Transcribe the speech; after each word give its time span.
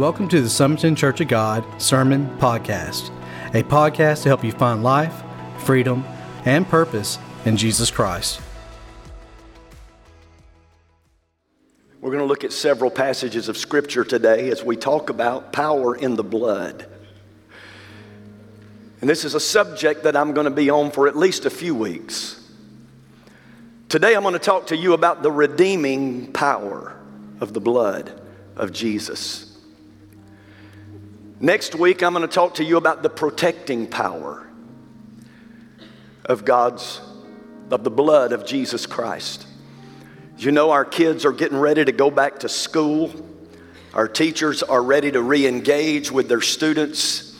Welcome 0.00 0.28
to 0.28 0.40
the 0.40 0.48
Summerton 0.48 0.96
Church 0.96 1.20
of 1.20 1.28
God 1.28 1.62
Sermon 1.76 2.26
Podcast, 2.38 3.10
a 3.54 3.62
podcast 3.62 4.22
to 4.22 4.30
help 4.30 4.42
you 4.42 4.50
find 4.50 4.82
life, 4.82 5.12
freedom, 5.58 6.06
and 6.46 6.66
purpose 6.66 7.18
in 7.44 7.58
Jesus 7.58 7.90
Christ. 7.90 8.40
We're 12.00 12.08
going 12.08 12.22
to 12.22 12.24
look 12.24 12.44
at 12.44 12.52
several 12.54 12.90
passages 12.90 13.50
of 13.50 13.58
Scripture 13.58 14.02
today 14.02 14.48
as 14.48 14.64
we 14.64 14.74
talk 14.74 15.10
about 15.10 15.52
power 15.52 15.94
in 15.94 16.16
the 16.16 16.24
blood. 16.24 16.86
And 19.02 19.10
this 19.10 19.26
is 19.26 19.34
a 19.34 19.40
subject 19.40 20.04
that 20.04 20.16
I'm 20.16 20.32
going 20.32 20.46
to 20.46 20.50
be 20.50 20.70
on 20.70 20.92
for 20.92 21.08
at 21.08 21.16
least 21.16 21.44
a 21.44 21.50
few 21.50 21.74
weeks. 21.74 22.42
Today, 23.90 24.16
I'm 24.16 24.22
going 24.22 24.32
to 24.32 24.38
talk 24.38 24.68
to 24.68 24.76
you 24.78 24.94
about 24.94 25.22
the 25.22 25.30
redeeming 25.30 26.32
power 26.32 26.96
of 27.38 27.52
the 27.52 27.60
blood 27.60 28.18
of 28.56 28.72
Jesus. 28.72 29.49
Next 31.42 31.74
week, 31.74 32.02
I'm 32.02 32.12
going 32.12 32.26
to 32.26 32.32
talk 32.32 32.56
to 32.56 32.64
you 32.64 32.76
about 32.76 33.02
the 33.02 33.08
protecting 33.08 33.86
power 33.86 34.46
of 36.26 36.44
God's, 36.44 37.00
of 37.70 37.82
the 37.82 37.90
blood 37.90 38.32
of 38.32 38.44
Jesus 38.44 38.84
Christ. 38.84 39.46
You 40.36 40.52
know, 40.52 40.70
our 40.70 40.84
kids 40.84 41.24
are 41.24 41.32
getting 41.32 41.56
ready 41.56 41.82
to 41.82 41.92
go 41.92 42.10
back 42.10 42.40
to 42.40 42.48
school. 42.50 43.10
Our 43.94 44.06
teachers 44.06 44.62
are 44.62 44.82
ready 44.82 45.10
to 45.12 45.22
re 45.22 45.46
engage 45.46 46.12
with 46.12 46.28
their 46.28 46.42
students. 46.42 47.34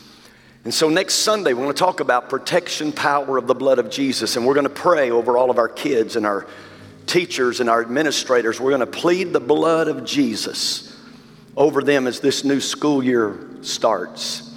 And 0.65 0.73
so, 0.73 0.89
next 0.89 1.17
Sunday, 1.17 1.53
we're 1.53 1.65
going 1.65 1.75
to 1.75 1.79
talk 1.79 2.01
about 2.01 2.31
protection 2.31 2.93
power 2.93 3.37
of 3.37 3.47
the 3.47 3.55
blood 3.55 3.79
of 3.79 3.91
Jesus. 3.91 4.37
And 4.37 4.47
we're 4.47 4.55
going 4.55 4.65
to 4.65 4.71
pray 4.71 5.11
over 5.11 5.37
all 5.37 5.51
of 5.51 5.59
our 5.59 5.69
kids 5.69 6.17
and 6.17 6.25
our 6.25 6.47
teachers 7.05 7.61
and 7.61 7.69
our 7.69 7.83
administrators. 7.83 8.61
We're 8.61 8.71
going 8.71 8.81
to 8.81 8.87
plead 8.87 9.35
the 9.35 9.41
blood 9.41 9.89
of 9.89 10.07
Jesus 10.07 10.90
over 11.57 11.83
them 11.83 12.07
as 12.07 12.21
this 12.21 12.45
new 12.45 12.61
school 12.61 13.03
year 13.03 13.39
starts. 13.63 14.55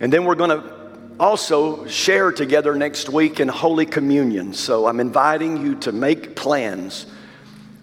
And 0.00 0.12
then 0.12 0.24
we're 0.24 0.34
going 0.34 0.50
to 0.50 0.82
also 1.20 1.86
share 1.86 2.32
together 2.32 2.74
next 2.74 3.08
week 3.08 3.38
in 3.38 3.48
Holy 3.48 3.86
Communion. 3.86 4.52
So 4.52 4.86
I'm 4.86 4.98
inviting 4.98 5.64
you 5.64 5.76
to 5.76 5.92
make 5.92 6.34
plans 6.34 7.06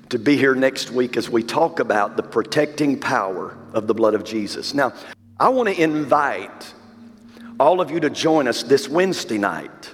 to 0.09 0.19
be 0.19 0.35
here 0.35 0.55
next 0.55 0.91
week 0.91 1.15
as 1.15 1.29
we 1.29 1.43
talk 1.43 1.79
about 1.79 2.17
the 2.17 2.23
protecting 2.23 2.99
power 2.99 3.55
of 3.73 3.87
the 3.87 3.93
blood 3.93 4.15
of 4.15 4.23
Jesus. 4.23 4.73
Now, 4.73 4.93
I 5.39 5.49
want 5.49 5.69
to 5.69 5.81
invite 5.81 6.73
all 7.59 7.79
of 7.79 7.91
you 7.91 7.99
to 7.99 8.09
join 8.09 8.47
us 8.47 8.63
this 8.63 8.89
Wednesday 8.89 9.37
night. 9.37 9.93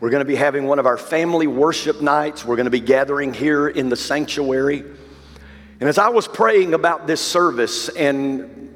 We're 0.00 0.10
going 0.10 0.20
to 0.20 0.28
be 0.28 0.36
having 0.36 0.66
one 0.66 0.78
of 0.78 0.86
our 0.86 0.98
family 0.98 1.46
worship 1.46 2.02
nights. 2.02 2.44
We're 2.44 2.56
going 2.56 2.66
to 2.66 2.70
be 2.70 2.80
gathering 2.80 3.32
here 3.32 3.68
in 3.68 3.88
the 3.88 3.96
sanctuary. 3.96 4.84
And 5.82 5.88
as 5.88 5.98
I 5.98 6.10
was 6.10 6.28
praying 6.28 6.74
about 6.74 7.08
this 7.08 7.20
service 7.20 7.88
and 7.88 8.72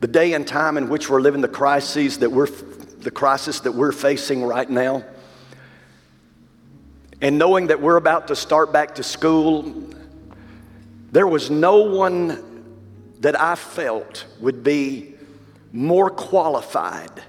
the 0.00 0.06
day 0.06 0.32
and 0.32 0.48
time 0.48 0.78
in 0.78 0.88
which 0.88 1.10
we're 1.10 1.20
living, 1.20 1.42
the 1.42 1.46
crises 1.46 2.20
that 2.20 2.32
we're, 2.32 2.46
the 2.46 3.10
crisis 3.10 3.60
that 3.60 3.72
we're 3.72 3.92
facing 3.92 4.42
right 4.42 4.70
now, 4.70 5.04
and 7.20 7.36
knowing 7.36 7.66
that 7.66 7.82
we're 7.82 7.98
about 7.98 8.28
to 8.28 8.34
start 8.34 8.72
back 8.72 8.94
to 8.94 9.02
school, 9.02 9.92
there 11.12 11.26
was 11.26 11.50
no 11.50 11.82
one 11.82 12.80
that 13.20 13.38
I 13.38 13.54
felt 13.54 14.24
would 14.40 14.64
be 14.64 15.16
more 15.70 16.08
qualified 16.08 17.22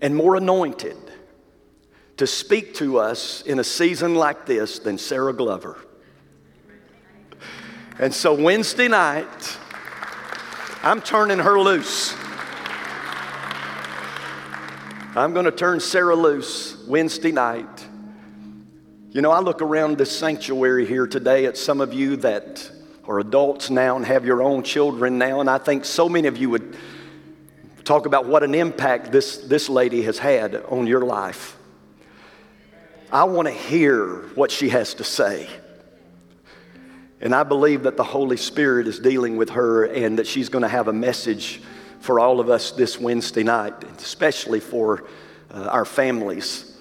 and 0.00 0.16
more 0.16 0.36
anointed 0.36 0.96
to 2.16 2.26
speak 2.26 2.76
to 2.76 2.96
us 2.96 3.42
in 3.42 3.58
a 3.58 3.64
season 3.64 4.14
like 4.14 4.46
this 4.46 4.78
than 4.78 4.96
Sarah 4.96 5.34
Glover. 5.34 5.84
And 7.96 8.12
so 8.12 8.34
Wednesday 8.34 8.88
night, 8.88 9.58
I'm 10.82 11.00
turning 11.00 11.38
her 11.38 11.60
loose. 11.60 12.12
I'm 15.14 15.32
going 15.32 15.44
to 15.44 15.52
turn 15.52 15.78
Sarah 15.78 16.16
loose 16.16 16.76
Wednesday 16.88 17.30
night. 17.30 17.86
You 19.10 19.22
know, 19.22 19.30
I 19.30 19.38
look 19.38 19.62
around 19.62 19.96
this 19.96 20.10
sanctuary 20.10 20.86
here 20.86 21.06
today 21.06 21.46
at 21.46 21.56
some 21.56 21.80
of 21.80 21.94
you 21.94 22.16
that 22.16 22.68
are 23.06 23.20
adults 23.20 23.70
now 23.70 23.94
and 23.94 24.04
have 24.04 24.24
your 24.24 24.42
own 24.42 24.64
children 24.64 25.16
now, 25.16 25.38
and 25.38 25.48
I 25.48 25.58
think 25.58 25.84
so 25.84 26.08
many 26.08 26.26
of 26.26 26.36
you 26.36 26.50
would 26.50 26.76
talk 27.84 28.06
about 28.06 28.26
what 28.26 28.42
an 28.42 28.56
impact 28.56 29.12
this, 29.12 29.36
this 29.36 29.68
lady 29.68 30.02
has 30.02 30.18
had 30.18 30.56
on 30.64 30.88
your 30.88 31.02
life. 31.02 31.56
I 33.12 33.22
want 33.22 33.46
to 33.46 33.54
hear 33.54 34.22
what 34.34 34.50
she 34.50 34.70
has 34.70 34.94
to 34.94 35.04
say. 35.04 35.48
And 37.24 37.34
I 37.34 37.42
believe 37.42 37.84
that 37.84 37.96
the 37.96 38.04
Holy 38.04 38.36
Spirit 38.36 38.86
is 38.86 38.98
dealing 38.98 39.38
with 39.38 39.50
her 39.50 39.84
and 39.84 40.18
that 40.18 40.26
she's 40.26 40.50
going 40.50 40.60
to 40.60 40.68
have 40.68 40.88
a 40.88 40.92
message 40.92 41.62
for 42.00 42.20
all 42.20 42.38
of 42.38 42.50
us 42.50 42.72
this 42.72 43.00
Wednesday 43.00 43.42
night, 43.42 43.72
especially 43.96 44.60
for 44.60 45.04
uh, 45.50 45.68
our 45.70 45.86
families. 45.86 46.76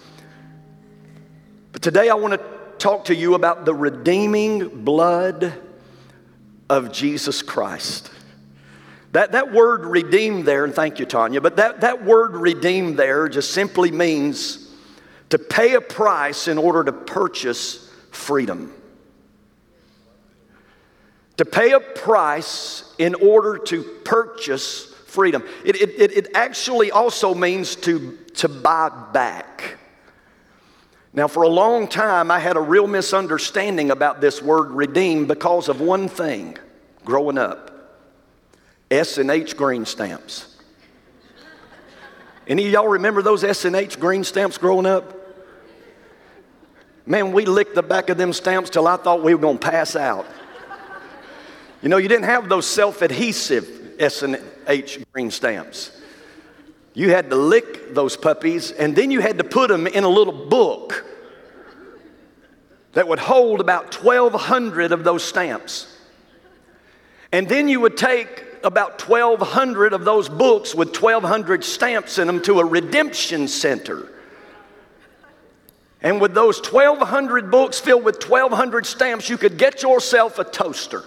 But 1.71 1.81
today 1.81 2.09
I 2.09 2.15
want 2.15 2.33
to 2.33 2.41
talk 2.77 3.05
to 3.05 3.15
you 3.15 3.35
about 3.35 3.63
the 3.63 3.73
redeeming 3.73 4.83
blood 4.83 5.53
of 6.69 6.91
Jesus 6.91 7.41
Christ. 7.41 8.11
That, 9.13 9.31
that 9.31 9.53
word 9.53 9.85
redeemed 9.85 10.43
there, 10.43 10.65
and 10.65 10.75
thank 10.75 10.99
you, 10.99 11.05
Tanya, 11.05 11.39
but 11.39 11.55
that, 11.55 11.81
that 11.81 12.03
word 12.03 12.35
redeemed 12.35 12.97
there 12.97 13.29
just 13.29 13.51
simply 13.51 13.91
means 13.91 14.73
to 15.29 15.39
pay 15.39 15.75
a 15.75 15.81
price 15.81 16.49
in 16.49 16.57
order 16.57 16.83
to 16.83 16.91
purchase 16.91 17.89
freedom 18.11 18.73
to 21.37 21.45
pay 21.45 21.71
a 21.71 21.79
price 21.79 22.93
in 22.97 23.15
order 23.15 23.57
to 23.57 23.83
purchase 24.05 24.93
freedom. 25.07 25.43
It, 25.65 25.75
it, 25.75 26.11
it 26.11 26.27
actually 26.35 26.91
also 26.91 27.33
means 27.33 27.75
to, 27.77 28.17
to 28.35 28.47
buy 28.49 28.89
back. 29.13 29.77
Now, 31.13 31.27
for 31.27 31.43
a 31.43 31.49
long 31.49 31.87
time, 31.87 32.31
I 32.31 32.39
had 32.39 32.57
a 32.57 32.61
real 32.61 32.87
misunderstanding 32.87 33.91
about 33.91 34.19
this 34.19 34.41
word 34.41 34.71
redeem 34.71 35.27
because 35.27 35.69
of 35.69 35.79
one 35.79 36.07
thing 36.07 36.57
growing 37.05 37.37
up 37.37 37.69
S 38.89 39.17
and 39.17 39.29
H 39.29 39.55
green 39.55 39.85
stamps. 39.85 40.57
Any 42.47 42.65
of 42.65 42.71
y'all 42.71 42.87
remember 42.87 43.21
those 43.21 43.43
S 43.43 43.65
and 43.65 43.75
H 43.75 43.99
green 43.99 44.23
stamps 44.23 44.57
growing 44.57 44.85
up? 44.85 45.19
Man, 47.05 47.31
we 47.31 47.45
licked 47.45 47.75
the 47.75 47.83
back 47.83 48.09
of 48.09 48.17
them 48.17 48.33
stamps 48.33 48.69
till 48.69 48.87
I 48.87 48.97
thought 48.97 49.21
we 49.21 49.35
were 49.35 49.41
going 49.41 49.57
to 49.57 49.69
pass 49.69 49.95
out. 49.95 50.25
You 51.83 51.89
know, 51.89 51.97
you 51.97 52.07
didn't 52.07 52.25
have 52.25 52.47
those 52.47 52.65
self 52.65 53.01
adhesive 53.01 53.99
S&H 53.99 54.99
green 55.11 55.29
stamps. 55.29 55.91
You 56.93 57.09
had 57.09 57.29
to 57.29 57.35
lick 57.35 57.93
those 57.93 58.15
puppies, 58.15 58.71
and 58.71 58.95
then 58.95 59.11
you 59.11 59.19
had 59.19 59.37
to 59.39 59.43
put 59.43 59.67
them 59.67 59.85
in 59.85 60.05
a 60.05 60.09
little 60.09 60.47
book 60.47 61.05
that 62.93 63.05
would 63.05 63.19
hold 63.19 63.59
about 63.59 63.93
1,200 64.01 64.93
of 64.93 65.03
those 65.03 65.25
stamps. 65.25 65.93
And 67.33 67.49
then 67.49 67.67
you 67.67 67.81
would 67.81 67.97
take 67.97 68.45
about 68.63 69.05
1,200 69.05 69.91
of 69.91 70.05
those 70.05 70.29
books 70.29 70.73
with 70.73 70.95
1,200 70.95 71.65
stamps 71.65 72.17
in 72.17 72.27
them 72.27 72.41
to 72.43 72.61
a 72.61 72.65
redemption 72.65 73.49
center. 73.49 74.09
And 76.01 76.21
with 76.21 76.33
those 76.33 76.59
1,200 76.59 77.51
books 77.51 77.81
filled 77.81 78.05
with 78.05 78.23
1,200 78.23 78.85
stamps, 78.85 79.29
you 79.29 79.37
could 79.37 79.57
get 79.57 79.81
yourself 79.81 80.39
a 80.39 80.45
toaster. 80.45 81.03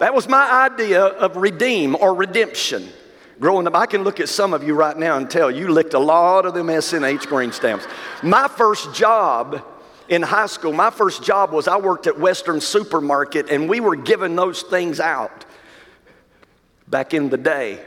That 0.00 0.14
was 0.14 0.28
my 0.28 0.66
idea 0.66 1.02
of 1.02 1.36
redeem 1.36 1.96
or 1.96 2.14
redemption. 2.14 2.88
Growing 3.40 3.66
up, 3.66 3.74
I 3.74 3.86
can 3.86 4.04
look 4.04 4.20
at 4.20 4.28
some 4.28 4.52
of 4.52 4.64
you 4.64 4.74
right 4.74 4.96
now 4.96 5.16
and 5.16 5.30
tell 5.30 5.50
you 5.50 5.68
licked 5.68 5.94
a 5.94 5.98
lot 5.98 6.46
of 6.46 6.54
them 6.54 6.70
S&H 6.70 7.26
green 7.26 7.52
stamps. 7.52 7.86
My 8.22 8.48
first 8.48 8.94
job 8.94 9.64
in 10.08 10.22
high 10.22 10.46
school, 10.46 10.72
my 10.72 10.90
first 10.90 11.22
job 11.22 11.52
was 11.52 11.68
I 11.68 11.76
worked 11.76 12.06
at 12.06 12.18
Western 12.18 12.60
Supermarket 12.60 13.50
and 13.50 13.68
we 13.68 13.80
were 13.80 13.96
giving 13.96 14.34
those 14.34 14.62
things 14.62 15.00
out 15.00 15.44
back 16.88 17.14
in 17.14 17.28
the 17.28 17.36
day. 17.36 17.80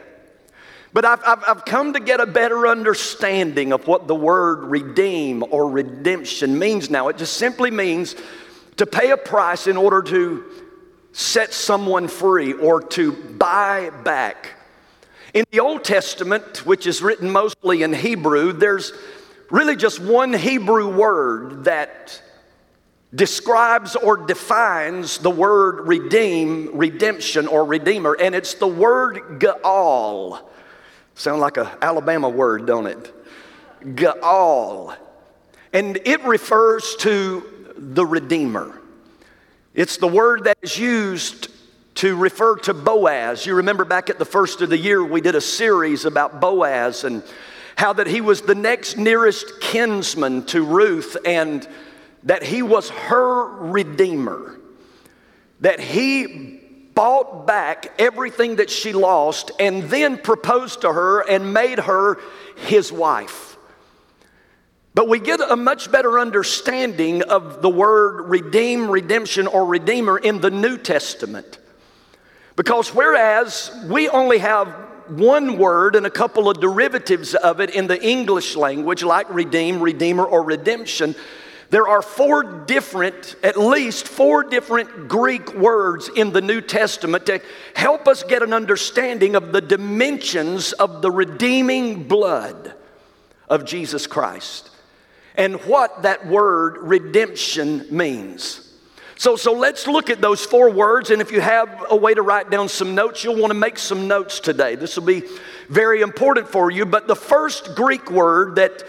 But 0.93 1.05
I've, 1.05 1.21
I've, 1.25 1.43
I've, 1.47 1.65
come 1.65 1.93
to 1.93 2.01
get 2.01 2.19
a 2.19 2.25
better 2.25 2.67
understanding 2.67 3.71
of 3.71 3.87
what 3.87 4.07
the 4.07 4.15
word 4.15 4.65
redeem 4.65 5.43
or 5.49 5.69
redemption 5.69 6.59
means 6.59 6.89
now. 6.89 7.07
It 7.07 7.17
just 7.17 7.37
simply 7.37 7.71
means 7.71 8.15
to 8.75 8.85
pay 8.85 9.11
a 9.11 9.17
price 9.17 9.67
in 9.67 9.77
order 9.77 10.01
to 10.01 10.60
set 11.11 11.53
someone 11.53 12.07
free 12.07 12.53
or 12.53 12.81
to 12.81 13.11
buy 13.11 13.89
back. 14.03 14.53
In 15.33 15.45
the 15.51 15.59
Old 15.59 15.83
Testament, 15.83 16.65
which 16.65 16.85
is 16.87 17.01
written 17.01 17.31
mostly 17.31 17.83
in 17.83 17.93
Hebrew, 17.93 18.51
there's 18.51 18.91
really 19.49 19.75
just 19.75 19.99
one 19.99 20.33
Hebrew 20.33 20.89
word 20.89 21.65
that 21.65 22.21
describes 23.13 23.95
or 23.95 24.17
defines 24.17 25.17
the 25.17 25.29
word 25.29 25.87
redeem, 25.87 26.77
redemption, 26.77 27.47
or 27.47 27.65
redeemer, 27.65 28.15
and 28.19 28.33
it's 28.33 28.55
the 28.55 28.67
word 28.67 29.39
Gaal. 29.39 30.41
Sound 31.15 31.41
like 31.41 31.57
an 31.57 31.67
Alabama 31.81 32.29
word, 32.29 32.65
don't 32.65 32.87
it? 32.87 33.13
Gaal. 33.83 34.95
And 35.73 35.99
it 36.05 36.23
refers 36.23 36.95
to 36.97 37.73
the 37.77 38.05
Redeemer. 38.05 38.80
It's 39.73 39.95
the 39.97 40.07
word 40.07 40.43
that 40.43 40.57
is 40.61 40.77
used 40.77 41.49
to 41.95 42.15
refer 42.17 42.57
to 42.57 42.73
Boaz. 42.73 43.45
You 43.45 43.55
remember 43.55 43.85
back 43.85 44.09
at 44.09 44.19
the 44.19 44.25
first 44.25 44.61
of 44.61 44.69
the 44.69 44.77
year, 44.77 45.03
we 45.03 45.21
did 45.21 45.35
a 45.35 45.41
series 45.41 46.03
about 46.03 46.41
Boaz 46.41 47.05
and 47.05 47.23
how 47.77 47.93
that 47.93 48.07
he 48.07 48.19
was 48.19 48.41
the 48.41 48.55
next 48.55 48.97
nearest 48.97 49.61
kinsman 49.61 50.45
to 50.47 50.63
Ruth 50.63 51.15
and 51.25 51.65
that 52.23 52.43
he 52.43 52.61
was 52.61 52.89
her 52.89 53.45
redeemer. 53.45 54.59
That 55.61 55.79
he 55.79 56.59
bought 56.93 57.47
back 57.47 57.93
everything 57.97 58.57
that 58.57 58.69
she 58.69 58.91
lost 58.91 59.51
and 59.57 59.83
then 59.83 60.17
proposed 60.17 60.81
to 60.81 60.91
her 60.91 61.21
and 61.21 61.53
made 61.53 61.79
her 61.79 62.19
his 62.57 62.91
wife. 62.91 63.50
But 64.93 65.07
we 65.07 65.19
get 65.19 65.39
a 65.39 65.55
much 65.55 65.91
better 65.91 66.19
understanding 66.19 67.23
of 67.23 67.61
the 67.61 67.69
word 67.69 68.29
redeem, 68.29 68.89
redemption, 68.89 69.47
or 69.47 69.65
redeemer 69.65 70.17
in 70.17 70.41
the 70.41 70.51
New 70.51 70.77
Testament. 70.77 71.59
Because 72.57 72.93
whereas 72.93 73.71
we 73.87 74.09
only 74.09 74.39
have 74.39 74.67
one 75.07 75.57
word 75.57 75.95
and 75.95 76.05
a 76.05 76.09
couple 76.09 76.49
of 76.49 76.59
derivatives 76.59 77.35
of 77.35 77.61
it 77.61 77.69
in 77.69 77.87
the 77.87 78.01
English 78.05 78.57
language, 78.57 79.01
like 79.01 79.33
redeem, 79.33 79.79
redeemer, 79.79 80.25
or 80.25 80.43
redemption, 80.43 81.15
there 81.69 81.87
are 81.87 82.01
four 82.01 82.43
different, 82.43 83.37
at 83.43 83.57
least 83.57 84.05
four 84.05 84.43
different 84.43 85.07
Greek 85.07 85.53
words 85.53 86.09
in 86.09 86.33
the 86.33 86.41
New 86.41 86.59
Testament 86.59 87.25
to 87.27 87.41
help 87.75 88.09
us 88.09 88.23
get 88.23 88.43
an 88.43 88.51
understanding 88.51 89.37
of 89.37 89.53
the 89.53 89.61
dimensions 89.61 90.73
of 90.73 91.01
the 91.01 91.09
redeeming 91.09 92.09
blood 92.09 92.73
of 93.47 93.63
Jesus 93.63 94.05
Christ 94.05 94.70
and 95.35 95.55
what 95.65 96.03
that 96.03 96.27
word 96.27 96.77
redemption 96.81 97.85
means. 97.89 98.67
So, 99.21 99.35
so 99.35 99.53
let's 99.53 99.85
look 99.87 100.09
at 100.09 100.19
those 100.19 100.43
four 100.43 100.71
words. 100.71 101.11
And 101.11 101.21
if 101.21 101.31
you 101.31 101.41
have 101.41 101.85
a 101.91 101.95
way 101.95 102.13
to 102.13 102.23
write 102.23 102.49
down 102.49 102.67
some 102.67 102.95
notes, 102.95 103.23
you'll 103.23 103.35
want 103.35 103.51
to 103.51 103.59
make 103.59 103.77
some 103.77 104.07
notes 104.07 104.39
today. 104.39 104.73
This 104.73 104.97
will 104.97 105.05
be 105.05 105.21
very 105.69 106.01
important 106.01 106.47
for 106.47 106.71
you. 106.71 106.87
But 106.87 107.07
the 107.07 107.15
first 107.15 107.75
Greek 107.75 108.09
word 108.09 108.55
that 108.55 108.83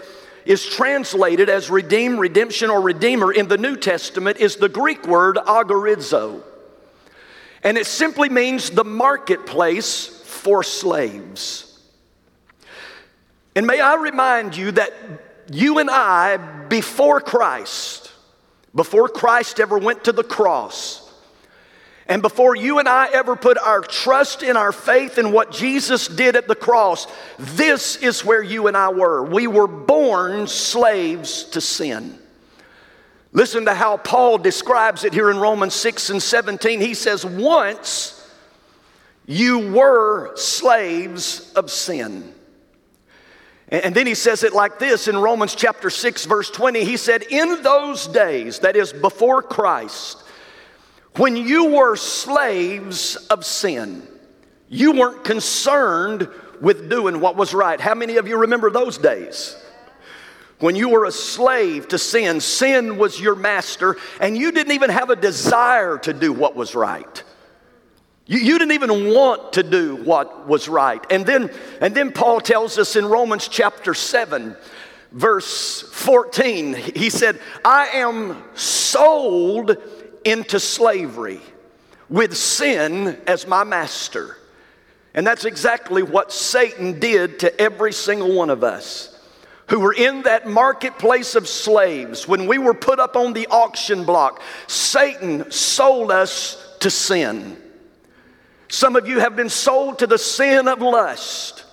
is 0.45 0.65
translated 0.65 1.49
as 1.49 1.69
redeem, 1.69 2.19
redemption, 2.19 2.69
or 2.69 2.81
redeemer 2.81 3.31
in 3.31 3.47
the 3.47 3.57
New 3.59 3.75
Testament 3.75 4.37
is 4.37 4.55
the 4.55 4.69
Greek 4.69 5.05
word 5.05 5.37
agorizo. 5.37 6.41
And 7.63 7.77
it 7.77 7.85
simply 7.85 8.29
means 8.29 8.71
the 8.71 8.83
marketplace 8.83 10.07
for 10.07 10.63
slaves. 10.63 11.79
And 13.55 13.67
may 13.67 13.79
I 13.79 13.95
remind 13.95 14.57
you 14.57 14.71
that 14.71 14.93
you 15.51 15.79
and 15.79 15.89
I, 15.89 16.37
before 16.37 17.19
Christ, 17.21 18.11
before 18.73 19.07
Christ 19.07 19.59
ever 19.59 19.77
went 19.77 20.05
to 20.05 20.11
the 20.11 20.23
cross, 20.23 21.03
and 22.07 22.21
before 22.21 22.55
you 22.55 22.79
and 22.79 22.87
I 22.87 23.09
ever 23.13 23.35
put 23.35 23.57
our 23.57 23.81
trust 23.81 24.43
in 24.43 24.57
our 24.57 24.71
faith 24.71 25.17
in 25.17 25.31
what 25.31 25.51
Jesus 25.51 26.07
did 26.07 26.35
at 26.35 26.47
the 26.47 26.55
cross, 26.55 27.07
this 27.39 27.95
is 27.95 28.25
where 28.25 28.43
you 28.43 28.67
and 28.67 28.75
I 28.75 28.89
were. 28.89 29.23
We 29.23 29.47
were 29.47 29.67
born 29.67 30.47
slaves 30.47 31.45
to 31.51 31.61
sin. 31.61 32.19
Listen 33.31 33.65
to 33.65 33.73
how 33.73 33.97
Paul 33.97 34.37
describes 34.37 35.05
it 35.05 35.13
here 35.13 35.31
in 35.31 35.37
Romans 35.37 35.73
6 35.73 36.09
and 36.09 36.21
17. 36.21 36.81
He 36.81 36.93
says, 36.93 37.25
Once 37.25 38.19
you 39.25 39.71
were 39.71 40.35
slaves 40.35 41.53
of 41.53 41.71
sin. 41.71 42.32
And 43.73 43.95
then 43.95 44.05
he 44.05 44.13
says 44.13 44.43
it 44.43 44.53
like 44.53 44.77
this 44.77 45.07
in 45.07 45.17
Romans 45.17 45.55
chapter 45.55 45.89
6, 45.89 46.25
verse 46.25 46.51
20. 46.51 46.83
He 46.83 46.95
said, 46.95 47.23
In 47.23 47.63
those 47.63 48.05
days, 48.05 48.59
that 48.59 48.75
is 48.75 48.93
before 48.93 49.41
Christ, 49.41 50.23
when 51.15 51.35
you 51.35 51.71
were 51.71 51.95
slaves 51.95 53.15
of 53.15 53.43
sin, 53.43 54.07
you 54.69 54.91
weren't 54.91 55.23
concerned 55.23 56.29
with 56.61 56.87
doing 56.87 57.19
what 57.19 57.35
was 57.35 57.55
right. 57.55 57.81
How 57.81 57.95
many 57.95 58.17
of 58.17 58.27
you 58.27 58.37
remember 58.37 58.69
those 58.69 58.99
days? 58.99 59.57
When 60.59 60.75
you 60.75 60.89
were 60.89 61.05
a 61.05 61.11
slave 61.11 61.87
to 61.87 61.97
sin, 61.97 62.41
sin 62.41 62.97
was 62.97 63.19
your 63.19 63.35
master, 63.35 63.97
and 64.21 64.37
you 64.37 64.51
didn't 64.51 64.73
even 64.73 64.91
have 64.91 65.09
a 65.09 65.15
desire 65.15 65.97
to 65.97 66.13
do 66.13 66.31
what 66.31 66.55
was 66.55 66.75
right. 66.75 67.23
You, 68.25 68.39
you, 68.39 68.57
didn't 68.57 68.73
even 68.73 69.13
want 69.13 69.53
to 69.53 69.63
do 69.63 69.97
what 69.97 70.47
was 70.47 70.69
right. 70.69 71.05
And 71.09 71.25
then, 71.25 71.49
and 71.81 71.93
then 71.93 72.11
Paul 72.11 72.39
tells 72.39 72.77
us 72.77 72.95
in 72.95 73.05
Romans 73.05 73.49
chapter 73.49 73.93
7, 73.93 74.55
verse 75.11 75.81
14, 75.81 76.73
he 76.73 77.09
said, 77.09 77.39
I 77.65 77.87
am 77.87 78.41
sold 78.55 79.75
into 80.23 80.59
slavery 80.59 81.41
with 82.09 82.37
sin 82.37 83.19
as 83.27 83.45
my 83.45 83.65
master. 83.65 84.37
And 85.13 85.27
that's 85.27 85.45
exactly 85.45 86.01
what 86.01 86.31
Satan 86.31 86.99
did 86.99 87.39
to 87.39 87.61
every 87.61 87.91
single 87.91 88.33
one 88.33 88.49
of 88.49 88.63
us 88.63 89.09
who 89.67 89.79
were 89.79 89.93
in 89.93 90.23
that 90.23 90.47
marketplace 90.47 91.35
of 91.35 91.47
slaves. 91.47 92.27
When 92.27 92.47
we 92.47 92.57
were 92.57 92.73
put 92.73 92.99
up 92.99 93.15
on 93.15 93.33
the 93.33 93.47
auction 93.47 94.05
block, 94.05 94.41
Satan 94.67 95.51
sold 95.51 96.11
us 96.11 96.77
to 96.79 96.89
sin. 96.89 97.57
Some 98.73 98.95
of 98.95 99.07
you 99.07 99.19
have 99.19 99.35
been 99.35 99.51
sold 99.51 99.99
to 99.99 100.07
the 100.07 100.17
sin 100.17 100.67
of 100.67 100.81
lust. 100.81 101.63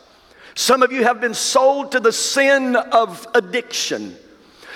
Some 0.54 0.82
of 0.82 0.92
you 0.92 1.02
have 1.04 1.18
been 1.18 1.32
sold 1.32 1.92
to 1.92 2.00
the 2.00 2.12
sin 2.12 2.76
of 2.76 3.26
addiction. 3.34 4.14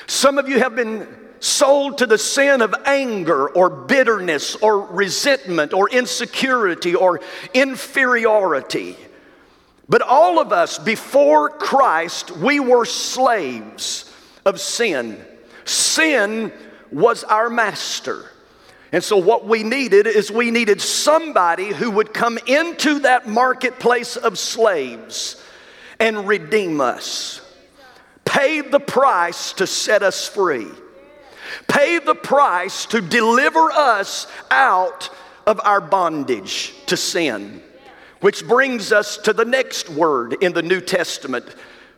Some 0.06 0.38
of 0.38 0.48
you 0.48 0.58
have 0.58 0.74
been 0.74 1.06
sold 1.40 1.98
to 1.98 2.06
the 2.06 2.16
sin 2.16 2.62
of 2.62 2.74
anger 2.86 3.50
or 3.50 3.68
bitterness 3.68 4.56
or 4.56 4.86
resentment 4.86 5.74
or 5.74 5.90
insecurity 5.90 6.94
or 6.94 7.20
inferiority. 7.52 8.96
But 9.86 10.00
all 10.00 10.38
of 10.38 10.50
us, 10.50 10.78
before 10.78 11.50
Christ, 11.50 12.30
we 12.30 12.58
were 12.58 12.86
slaves 12.86 14.10
of 14.46 14.62
sin. 14.62 15.22
Sin 15.66 16.54
was 16.90 17.22
our 17.22 17.50
master. 17.50 18.30
And 18.94 19.02
so, 19.02 19.16
what 19.16 19.44
we 19.44 19.64
needed 19.64 20.06
is 20.06 20.30
we 20.30 20.52
needed 20.52 20.80
somebody 20.80 21.72
who 21.72 21.90
would 21.90 22.14
come 22.14 22.38
into 22.46 23.00
that 23.00 23.26
marketplace 23.26 24.16
of 24.16 24.38
slaves 24.38 25.42
and 25.98 26.28
redeem 26.28 26.80
us, 26.80 27.40
pay 28.24 28.60
the 28.60 28.78
price 28.78 29.52
to 29.54 29.66
set 29.66 30.04
us 30.04 30.28
free, 30.28 30.68
pay 31.66 31.98
the 31.98 32.14
price 32.14 32.86
to 32.86 33.00
deliver 33.00 33.72
us 33.72 34.28
out 34.52 35.10
of 35.44 35.60
our 35.64 35.80
bondage 35.80 36.72
to 36.86 36.96
sin. 36.96 37.64
Which 38.20 38.46
brings 38.46 38.92
us 38.92 39.16
to 39.16 39.32
the 39.32 39.44
next 39.44 39.90
word 39.90 40.36
in 40.40 40.52
the 40.52 40.62
New 40.62 40.80
Testament 40.80 41.46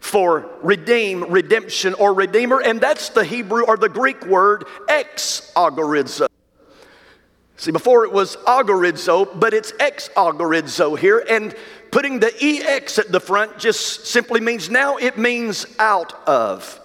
for 0.01 0.49
redeem, 0.63 1.25
redemption, 1.31 1.93
or 1.93 2.15
redeemer, 2.15 2.63
and 2.63 2.81
that's 2.81 3.11
the 3.11 3.23
Hebrew 3.23 3.67
or 3.67 3.77
the 3.77 3.91
Greek 3.91 4.25
word 4.25 4.65
exagorizo. 4.89 6.29
See, 7.59 7.71
before 7.71 8.05
it 8.05 8.13
was 8.13 8.37
agorizo, 8.37 9.39
but 9.41 9.55
it's 9.55 9.73
ex 9.81 10.11
exagorizo 10.11 10.99
here, 10.99 11.25
and 11.29 11.55
putting 11.91 12.21
the 12.21 12.33
ex 12.43 12.99
at 12.99 13.11
the 13.11 13.21
front 13.21 13.59
just 13.59 14.07
simply 14.07 14.41
means 14.41 14.69
now 14.69 14.97
it 14.97 15.17
means 15.17 15.67
out 15.79 16.13
of. 16.29 16.81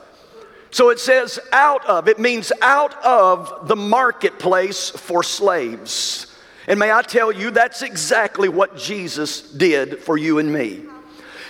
So 0.72 0.90
it 0.90 1.00
says 1.00 1.38
out 1.52 1.86
of, 1.86 2.08
it 2.08 2.18
means 2.18 2.54
out 2.62 2.94
of 3.04 3.68
the 3.68 3.76
marketplace 3.76 4.90
for 4.90 5.22
slaves. 5.22 6.28
And 6.68 6.80
may 6.80 6.92
I 6.92 7.02
tell 7.02 7.34
you, 7.34 7.52
that's 7.52 7.82
exactly 7.82 8.48
what 8.48 8.78
Jesus 8.78 9.42
did 9.42 10.00
for 10.00 10.18
you 10.18 10.40
and 10.40 10.54
me. 10.54 10.84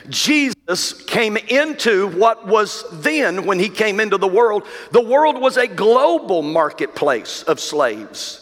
Jesus 0.09 0.93
came 1.03 1.37
into 1.37 2.07
what 2.07 2.47
was 2.47 2.83
then, 2.91 3.45
when 3.45 3.59
he 3.59 3.69
came 3.69 3.99
into 3.99 4.17
the 4.17 4.27
world, 4.27 4.65
the 4.91 5.01
world 5.01 5.39
was 5.39 5.57
a 5.57 5.67
global 5.67 6.41
marketplace 6.41 7.43
of 7.43 7.59
slaves. 7.59 8.40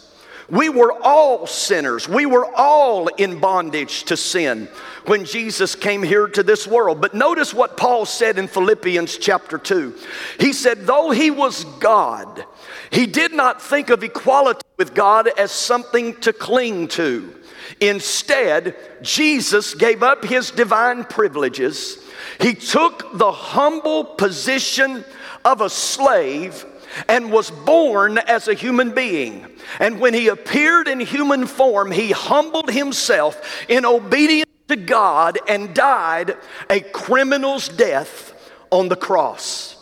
We 0.50 0.68
were 0.68 0.92
all 0.92 1.46
sinners. 1.46 2.08
We 2.08 2.26
were 2.26 2.46
all 2.54 3.06
in 3.06 3.38
bondage 3.38 4.04
to 4.04 4.16
sin 4.16 4.68
when 5.06 5.24
Jesus 5.24 5.74
came 5.74 6.02
here 6.02 6.26
to 6.26 6.42
this 6.42 6.66
world. 6.66 7.00
But 7.00 7.14
notice 7.14 7.54
what 7.54 7.76
Paul 7.76 8.04
said 8.04 8.38
in 8.38 8.48
Philippians 8.48 9.16
chapter 9.18 9.58
2. 9.58 9.94
He 10.40 10.52
said, 10.52 10.86
Though 10.86 11.10
he 11.10 11.30
was 11.30 11.64
God, 11.78 12.44
he 12.90 13.06
did 13.06 13.32
not 13.32 13.62
think 13.62 13.90
of 13.90 14.02
equality 14.02 14.66
with 14.76 14.94
God 14.94 15.28
as 15.38 15.52
something 15.52 16.16
to 16.16 16.32
cling 16.32 16.88
to. 16.88 17.34
Instead, 17.80 18.76
Jesus 19.02 19.74
gave 19.74 20.02
up 20.02 20.24
his 20.24 20.50
divine 20.50 21.04
privileges. 21.04 21.98
He 22.40 22.54
took 22.54 23.16
the 23.16 23.30
humble 23.30 24.04
position 24.04 25.04
of 25.44 25.60
a 25.60 25.70
slave 25.70 26.66
and 27.08 27.30
was 27.30 27.50
born 27.50 28.18
as 28.18 28.48
a 28.48 28.54
human 28.54 28.92
being. 28.92 29.46
And 29.78 30.00
when 30.00 30.14
he 30.14 30.28
appeared 30.28 30.88
in 30.88 31.00
human 31.00 31.46
form, 31.46 31.90
he 31.90 32.10
humbled 32.10 32.70
himself 32.70 33.64
in 33.68 33.84
obedience 33.84 34.50
to 34.68 34.76
God 34.76 35.38
and 35.48 35.74
died 35.74 36.36
a 36.68 36.80
criminal's 36.80 37.68
death 37.68 38.34
on 38.70 38.88
the 38.88 38.96
cross. 38.96 39.76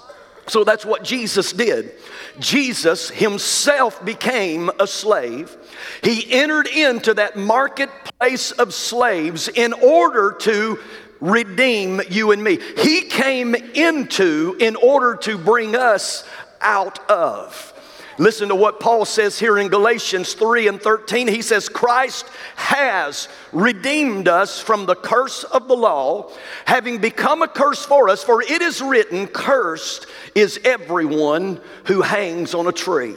So 0.49 0.65
that's 0.65 0.85
what 0.85 1.05
Jesus 1.05 1.53
did. 1.53 1.93
Jesus 2.38 3.11
himself 3.11 4.03
became 4.05 4.71
a 4.81 4.87
slave. 4.87 5.57
He 6.03 6.33
entered 6.33 6.67
into 6.69 7.15
that 7.15 7.37
marketplace 7.37 8.53
of 8.53 8.73
slaves 8.73 9.49
in 9.49 9.73
order 9.75 10.37
to 10.41 10.79
redeem 11.21 12.00
you 12.09 12.31
and 12.31 12.43
me. 12.43 12.59
He 12.79 13.03
came 13.03 13.55
into 13.55 14.57
in 14.61 14.77
order 14.77 15.17
to 15.23 15.37
bring 15.37 15.77
us 15.77 16.25
out 16.61 16.99
of. 17.11 17.75
Listen 18.19 18.49
to 18.49 18.57
what 18.57 18.81
Paul 18.81 19.05
says 19.05 19.38
here 19.38 19.59
in 19.59 19.69
Galatians 19.69 20.35
3 20.35 20.67
and 20.67 20.83
13. 20.83 21.29
He 21.29 21.41
says, 21.41 21.69
Christ 21.69 22.27
has 22.57 23.29
redeemed 23.53 24.27
us 24.27 24.61
from 24.61 24.87
the 24.87 24.97
curse 24.97 25.45
of 25.45 25.69
the 25.69 25.77
law, 25.77 26.33
having 26.65 26.99
become 26.99 27.43
a 27.43 27.49
curse 27.49 27.85
for 27.85 28.09
us, 28.09 28.25
for 28.25 28.43
it 28.43 28.61
is 28.61 28.83
written, 28.83 29.29
Cursed 29.29 30.07
is 30.35 30.59
everyone 30.65 31.61
who 31.85 32.03
hangs 32.03 32.55
on 32.55 32.67
a 32.67 32.73
tree. 32.73 33.15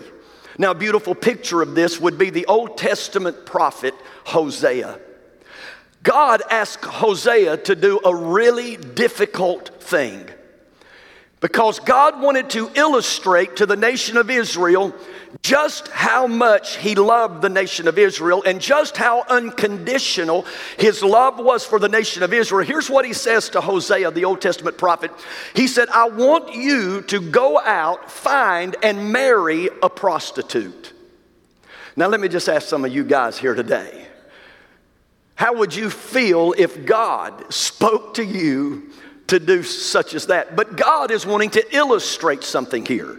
Now, 0.60 0.72
a 0.72 0.76
beautiful 0.76 1.16
picture 1.16 1.64
of 1.64 1.74
this 1.74 2.00
would 2.00 2.20
be 2.20 2.30
the 2.30 2.46
Old 2.46 2.78
Testament 2.78 3.44
prophet 3.48 3.96
Hosea. 4.26 5.00
God 6.04 6.44
asked 6.52 6.86
Hosea 6.86 7.58
to 7.58 7.76
do 7.76 8.00
a 8.06 8.16
really 8.16 8.78
difficult 8.78 9.82
thing 9.82 10.30
because 11.42 11.80
God 11.80 12.22
wanted 12.22 12.52
to 12.52 12.70
illustrate 12.76 13.58
to 13.58 13.66
the 13.66 13.76
nation 13.76 14.16
of 14.16 14.30
Israel 14.30 14.94
just 15.42 15.88
how 15.88 16.28
much 16.28 16.78
He 16.78 16.94
loved 16.94 17.42
the 17.42 17.50
nation 17.50 17.88
of 17.88 17.98
Israel 17.98 18.44
and 18.46 18.62
just 18.62 18.96
how 18.96 19.24
unconditional 19.28 20.46
His 20.78 21.04
love 21.04 21.40
was 21.40 21.66
for 21.66 21.80
the 21.80 21.90
nation 21.90 22.22
of 22.22 22.32
Israel. 22.32 22.66
Here's 22.66 22.92
what 22.92 23.06
He 23.06 23.14
says 23.14 23.50
to 23.50 23.62
Hosea, 23.62 24.12
the 24.12 24.26
Old 24.26 24.40
Testament 24.40 24.78
prophet 24.78 25.12
He 25.56 25.68
said, 25.68 25.90
I 25.90 26.10
want 26.10 26.54
you 26.54 27.02
to 27.04 27.20
go 27.20 27.60
out, 27.60 28.12
find, 28.12 28.76
and 28.84 29.12
marry 29.12 29.68
a 29.82 29.90
prostitute. 29.90 30.94
Now, 31.96 32.08
let 32.08 32.22
me 32.22 32.30
just 32.30 32.48
ask 32.48 32.68
some 32.68 32.86
of 32.86 32.94
you 32.94 33.04
guys 33.04 33.38
here 33.38 33.56
today. 33.56 34.06
How 35.36 35.56
would 35.56 35.74
you 35.74 35.90
feel 35.90 36.54
if 36.56 36.86
God 36.86 37.52
spoke 37.52 38.14
to 38.14 38.24
you 38.24 38.92
to 39.32 39.40
do 39.40 39.64
such 39.64 40.14
as 40.14 40.28
that. 40.28 40.58
But 40.58 40.76
God 40.76 41.10
is 41.10 41.26
wanting 41.26 41.52
to 41.52 41.76
illustrate 41.76 42.44
something 42.44 42.86
here. 42.86 43.18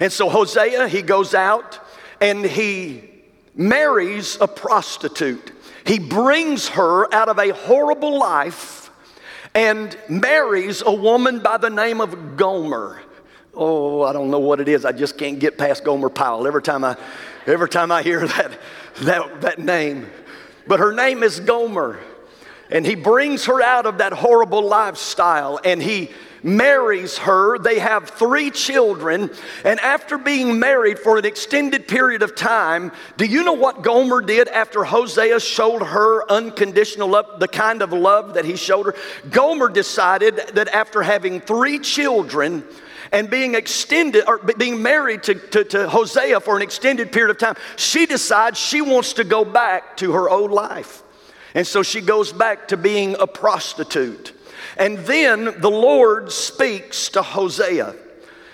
And 0.00 0.10
so 0.10 0.30
Hosea, 0.30 0.88
he 0.88 1.02
goes 1.02 1.34
out 1.34 1.78
and 2.20 2.44
he 2.44 3.10
marries 3.54 4.38
a 4.40 4.48
prostitute. 4.48 5.52
He 5.86 5.98
brings 5.98 6.68
her 6.68 7.12
out 7.14 7.28
of 7.28 7.38
a 7.38 7.50
horrible 7.50 8.18
life 8.18 8.90
and 9.54 9.94
marries 10.08 10.82
a 10.84 10.92
woman 10.92 11.40
by 11.40 11.58
the 11.58 11.70
name 11.70 12.00
of 12.00 12.36
Gomer. 12.36 13.02
Oh, 13.52 14.02
I 14.02 14.14
don't 14.14 14.30
know 14.30 14.40
what 14.40 14.60
it 14.60 14.68
is. 14.68 14.86
I 14.86 14.92
just 14.92 15.18
can't 15.18 15.38
get 15.38 15.58
past 15.58 15.84
Gomer 15.84 16.08
Pyle 16.08 16.46
every 16.46 16.62
time 16.62 16.84
I, 16.84 16.96
every 17.46 17.68
time 17.68 17.92
I 17.92 18.02
hear 18.02 18.26
that, 18.26 18.58
that, 19.02 19.40
that 19.42 19.58
name. 19.58 20.08
But 20.66 20.80
her 20.80 20.94
name 20.94 21.22
is 21.22 21.38
Gomer. 21.38 22.00
And 22.70 22.86
he 22.86 22.94
brings 22.94 23.44
her 23.46 23.62
out 23.62 23.86
of 23.86 23.98
that 23.98 24.12
horrible 24.12 24.62
lifestyle 24.62 25.60
and 25.64 25.82
he 25.82 26.10
marries 26.44 27.18
her. 27.18 27.58
They 27.58 27.78
have 27.78 28.10
three 28.10 28.50
children. 28.50 29.30
And 29.64 29.80
after 29.80 30.18
being 30.18 30.58
married 30.58 30.98
for 30.98 31.18
an 31.18 31.24
extended 31.24 31.88
period 31.88 32.22
of 32.22 32.36
time, 32.36 32.92
do 33.16 33.24
you 33.24 33.42
know 33.42 33.54
what 33.54 33.82
Gomer 33.82 34.20
did 34.20 34.48
after 34.48 34.84
Hosea 34.84 35.40
showed 35.40 35.82
her 35.82 36.30
unconditional 36.30 37.08
love, 37.08 37.40
the 37.40 37.48
kind 37.48 37.82
of 37.82 37.92
love 37.92 38.34
that 38.34 38.44
he 38.44 38.56
showed 38.56 38.86
her? 38.86 38.94
Gomer 39.30 39.70
decided 39.70 40.36
that 40.54 40.68
after 40.68 41.02
having 41.02 41.40
three 41.40 41.78
children, 41.78 42.64
and 43.12 43.30
being 43.30 43.54
extended 43.54 44.24
or 44.26 44.38
being 44.38 44.82
married 44.82 45.22
to, 45.22 45.34
to, 45.34 45.62
to, 45.62 45.88
Hosea 45.88 46.40
for 46.40 46.56
an 46.56 46.62
extended 46.62 47.12
period 47.12 47.30
of 47.30 47.38
time, 47.38 47.54
she 47.76 48.06
decides 48.06 48.58
she 48.58 48.80
wants 48.80 49.12
to 49.12 49.24
go 49.24 49.44
back 49.44 49.96
to 49.98 50.12
her 50.12 50.28
old 50.28 50.50
life. 50.50 51.03
And 51.54 51.66
so 51.66 51.82
she 51.82 52.00
goes 52.00 52.32
back 52.32 52.68
to 52.68 52.76
being 52.76 53.16
a 53.18 53.26
prostitute. 53.26 54.32
And 54.76 54.98
then 54.98 55.60
the 55.60 55.70
Lord 55.70 56.32
speaks 56.32 57.08
to 57.10 57.22
Hosea. 57.22 57.94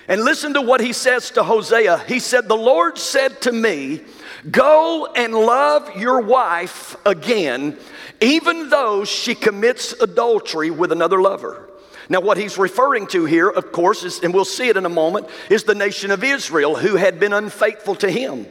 And 0.07 0.25
listen 0.25 0.55
to 0.55 0.61
what 0.61 0.81
he 0.81 0.93
says 0.93 1.31
to 1.33 1.43
Hosea. 1.43 1.99
He 2.07 2.19
said, 2.19 2.49
The 2.49 2.57
Lord 2.57 2.99
said 2.99 3.41
to 3.43 3.53
me, 3.53 4.03
Go 4.51 5.07
and 5.15 5.33
love 5.35 5.97
your 5.97 6.21
wife 6.21 6.97
again, 7.07 7.79
even 8.21 8.71
though 8.71 9.05
she 9.05 9.35
commits 9.35 9.93
adultery 9.93 10.71
with 10.71 10.93
another 10.93 11.21
lover. 11.21 11.69
Now, 12.09 12.21
what 12.21 12.39
he's 12.39 12.59
referring 12.59 13.07
to 13.09 13.25
here, 13.25 13.49
of 13.49 13.71
course, 13.71 14.03
is, 14.03 14.19
and 14.21 14.35
we'll 14.35 14.45
see 14.45 14.69
it 14.69 14.77
in 14.77 14.85
a 14.85 14.91
moment, 14.91 15.29
is 15.49 15.63
the 15.63 15.77
nation 15.77 16.11
of 16.11 16.25
Israel 16.25 16.75
who 16.75 16.97
had 16.97 17.21
been 17.21 17.33
unfaithful 17.33 17.95
to 17.97 18.11
him. 18.11 18.47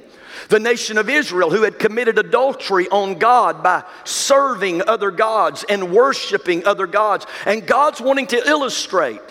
The 0.50 0.60
nation 0.60 0.98
of 0.98 1.10
Israel, 1.10 1.52
who 1.52 1.64
had 1.64 1.80
committed 1.80 2.18
adultery 2.18 2.88
on 2.90 3.20
God 3.20 3.64
by 3.64 3.84
serving 4.04 4.82
other 4.88 5.12
gods 5.12 5.64
and 5.70 5.92
worshiping 5.92 6.66
other 6.66 6.88
gods. 6.88 7.26
And 7.46 7.66
God's 7.66 8.02
wanting 8.02 8.28
to 8.28 8.48
illustrate 8.48 9.22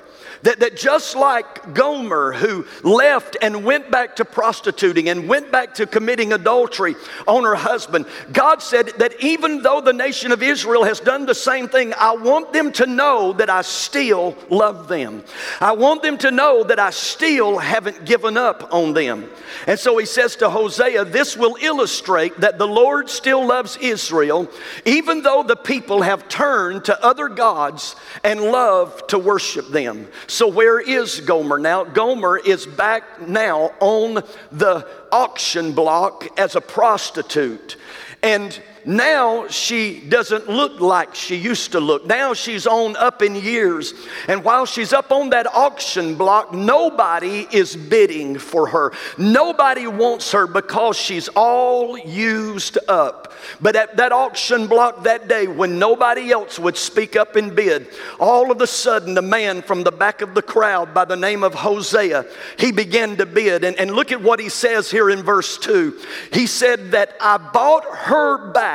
that, 0.42 0.60
that 0.60 0.76
just 0.76 1.16
like 1.16 1.74
Gomer, 1.74 2.32
who 2.32 2.66
left 2.82 3.36
and 3.42 3.64
went 3.64 3.90
back 3.90 4.16
to 4.16 4.24
prostituting 4.24 5.08
and 5.08 5.28
went 5.28 5.50
back 5.50 5.74
to 5.74 5.86
committing 5.86 6.32
adultery 6.32 6.94
on 7.26 7.44
her 7.44 7.54
husband, 7.54 8.06
God 8.32 8.62
said 8.62 8.88
that 8.98 9.22
even 9.22 9.62
though 9.62 9.80
the 9.80 9.92
nation 9.92 10.32
of 10.32 10.42
Israel 10.42 10.84
has 10.84 11.00
done 11.00 11.26
the 11.26 11.34
same 11.34 11.68
thing, 11.68 11.92
I 11.94 12.12
want 12.14 12.52
them 12.52 12.72
to 12.72 12.86
know 12.86 13.32
that 13.34 13.50
I 13.50 13.62
still 13.62 14.36
love 14.50 14.88
them. 14.88 15.24
I 15.60 15.72
want 15.72 16.02
them 16.02 16.18
to 16.18 16.30
know 16.30 16.64
that 16.64 16.78
I 16.78 16.90
still 16.90 17.58
haven't 17.58 18.04
given 18.04 18.36
up 18.36 18.72
on 18.72 18.94
them. 18.94 19.30
And 19.66 19.78
so 19.78 19.98
he 19.98 20.06
says 20.06 20.36
to 20.36 20.50
Hosea, 20.50 21.04
This 21.04 21.36
will 21.36 21.56
illustrate 21.60 22.40
that 22.40 22.58
the 22.58 22.66
Lord 22.66 23.10
still 23.10 23.46
loves 23.46 23.76
Israel, 23.78 24.48
even 24.84 25.22
though 25.22 25.42
the 25.42 25.56
people 25.56 26.02
have 26.02 26.28
turned 26.28 26.84
to 26.84 27.04
other 27.04 27.28
gods 27.28 27.96
and 28.24 28.40
love 28.40 29.06
to 29.08 29.18
worship 29.18 29.68
them. 29.68 30.08
So, 30.30 30.46
where 30.46 30.78
is 30.78 31.20
Gomer 31.20 31.58
now? 31.58 31.84
Gomer 31.84 32.36
is 32.36 32.66
back 32.66 33.26
now 33.26 33.72
on 33.80 34.22
the 34.52 34.86
auction 35.10 35.72
block 35.72 36.28
as 36.38 36.54
a 36.54 36.60
prostitute. 36.60 37.76
And 38.22 38.60
now 38.84 39.48
she 39.48 40.00
doesn't 40.00 40.48
look 40.48 40.80
like 40.80 41.14
she 41.14 41.36
used 41.36 41.72
to 41.72 41.80
look. 41.80 42.06
Now 42.06 42.34
she's 42.34 42.66
on 42.66 42.96
up 42.96 43.22
in 43.22 43.34
years. 43.34 43.94
And 44.28 44.44
while 44.44 44.66
she's 44.66 44.92
up 44.92 45.10
on 45.12 45.30
that 45.30 45.46
auction 45.46 46.14
block, 46.14 46.52
nobody 46.52 47.46
is 47.50 47.76
bidding 47.76 48.38
for 48.38 48.68
her. 48.68 48.92
Nobody 49.16 49.86
wants 49.86 50.32
her 50.32 50.46
because 50.46 50.96
she's 50.96 51.28
all 51.28 51.98
used 51.98 52.78
up. 52.88 53.32
But 53.60 53.76
at 53.76 53.96
that 53.96 54.12
auction 54.12 54.66
block 54.66 55.04
that 55.04 55.28
day, 55.28 55.46
when 55.46 55.78
nobody 55.78 56.30
else 56.30 56.58
would 56.58 56.76
speak 56.76 57.16
up 57.16 57.36
and 57.36 57.54
bid, 57.54 57.88
all 58.18 58.50
of 58.50 58.60
a 58.60 58.66
sudden 58.66 59.14
the 59.14 59.22
man 59.22 59.62
from 59.62 59.84
the 59.84 59.92
back 59.92 60.22
of 60.22 60.34
the 60.34 60.42
crowd 60.42 60.92
by 60.92 61.04
the 61.04 61.16
name 61.16 61.42
of 61.42 61.54
Hosea, 61.54 62.26
he 62.58 62.72
began 62.72 63.16
to 63.16 63.26
bid. 63.26 63.64
And, 63.64 63.76
and 63.76 63.92
look 63.92 64.12
at 64.12 64.22
what 64.22 64.40
he 64.40 64.48
says 64.48 64.90
here 64.90 65.10
in 65.10 65.22
verse 65.22 65.58
2. 65.58 65.98
He 66.32 66.46
said 66.46 66.92
that 66.92 67.16
I 67.20 67.36
bought 67.38 67.84
her 67.84 68.50
back 68.52 68.67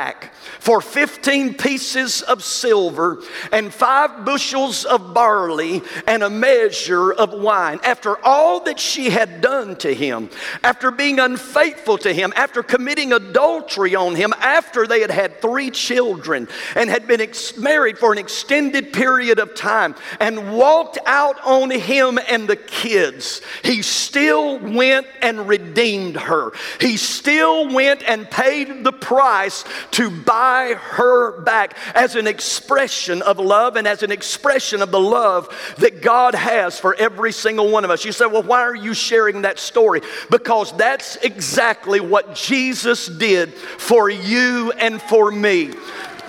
for 0.60 0.80
15 0.80 1.54
pieces 1.54 2.22
of 2.22 2.42
silver 2.42 3.18
and 3.52 3.72
five 3.72 4.24
bushels 4.24 4.84
of 4.84 5.12
barley 5.12 5.82
and 6.06 6.22
a 6.22 6.30
measure 6.30 7.12
of 7.12 7.32
wine. 7.32 7.78
After 7.82 8.16
all 8.24 8.60
that 8.64 8.80
she 8.80 9.10
had 9.10 9.40
done 9.40 9.76
to 9.76 9.94
him, 9.94 10.30
after 10.62 10.90
being 10.90 11.20
unfaithful 11.20 11.98
to 11.98 12.12
him, 12.12 12.32
after 12.36 12.62
committing 12.62 13.12
adultery 13.12 13.94
on 13.94 14.14
him, 14.14 14.32
after 14.38 14.86
they 14.86 15.00
had 15.00 15.10
had 15.10 15.40
three 15.40 15.70
children 15.70 16.48
and 16.74 16.88
had 16.88 17.06
been 17.06 17.20
ex- 17.20 17.56
married 17.56 17.98
for 17.98 18.12
an 18.12 18.18
extended 18.18 18.92
period 18.92 19.38
of 19.38 19.54
time 19.54 19.94
and 20.20 20.56
walked 20.56 20.98
out 21.06 21.38
on 21.44 21.70
him 21.70 22.18
and 22.28 22.48
the 22.48 22.56
kids, 22.56 23.42
he 23.62 23.82
still 23.82 24.58
went 24.58 25.06
and 25.20 25.48
redeemed 25.48 26.16
her. 26.16 26.52
He 26.80 26.96
still 26.96 27.72
went 27.72 28.02
and 28.08 28.30
paid 28.30 28.84
the 28.84 28.92
price 28.92 29.64
to 29.92 30.10
buy 30.10 30.74
her 30.78 31.40
back 31.40 31.76
as 31.94 32.16
an 32.16 32.26
expression 32.26 33.22
of 33.22 33.38
love 33.38 33.76
and 33.76 33.86
as 33.86 34.02
an 34.02 34.12
expression 34.12 34.82
of 34.82 34.90
the 34.90 35.00
love 35.00 35.48
that 35.78 36.02
God 36.02 36.34
has 36.34 36.78
for 36.78 36.94
every 36.94 37.32
single 37.32 37.70
one 37.70 37.84
of 37.84 37.90
us. 37.90 38.04
You 38.04 38.12
say, 38.12 38.26
well, 38.26 38.42
why 38.42 38.60
are 38.60 38.74
you 38.74 38.94
sharing 38.94 39.42
that 39.42 39.58
story? 39.58 40.00
Because 40.30 40.76
that's 40.76 41.16
exactly 41.16 42.00
what 42.00 42.34
Jesus 42.34 43.06
did 43.06 43.52
for 43.54 44.10
you 44.10 44.72
and 44.72 45.00
for 45.02 45.30
me. 45.30 45.74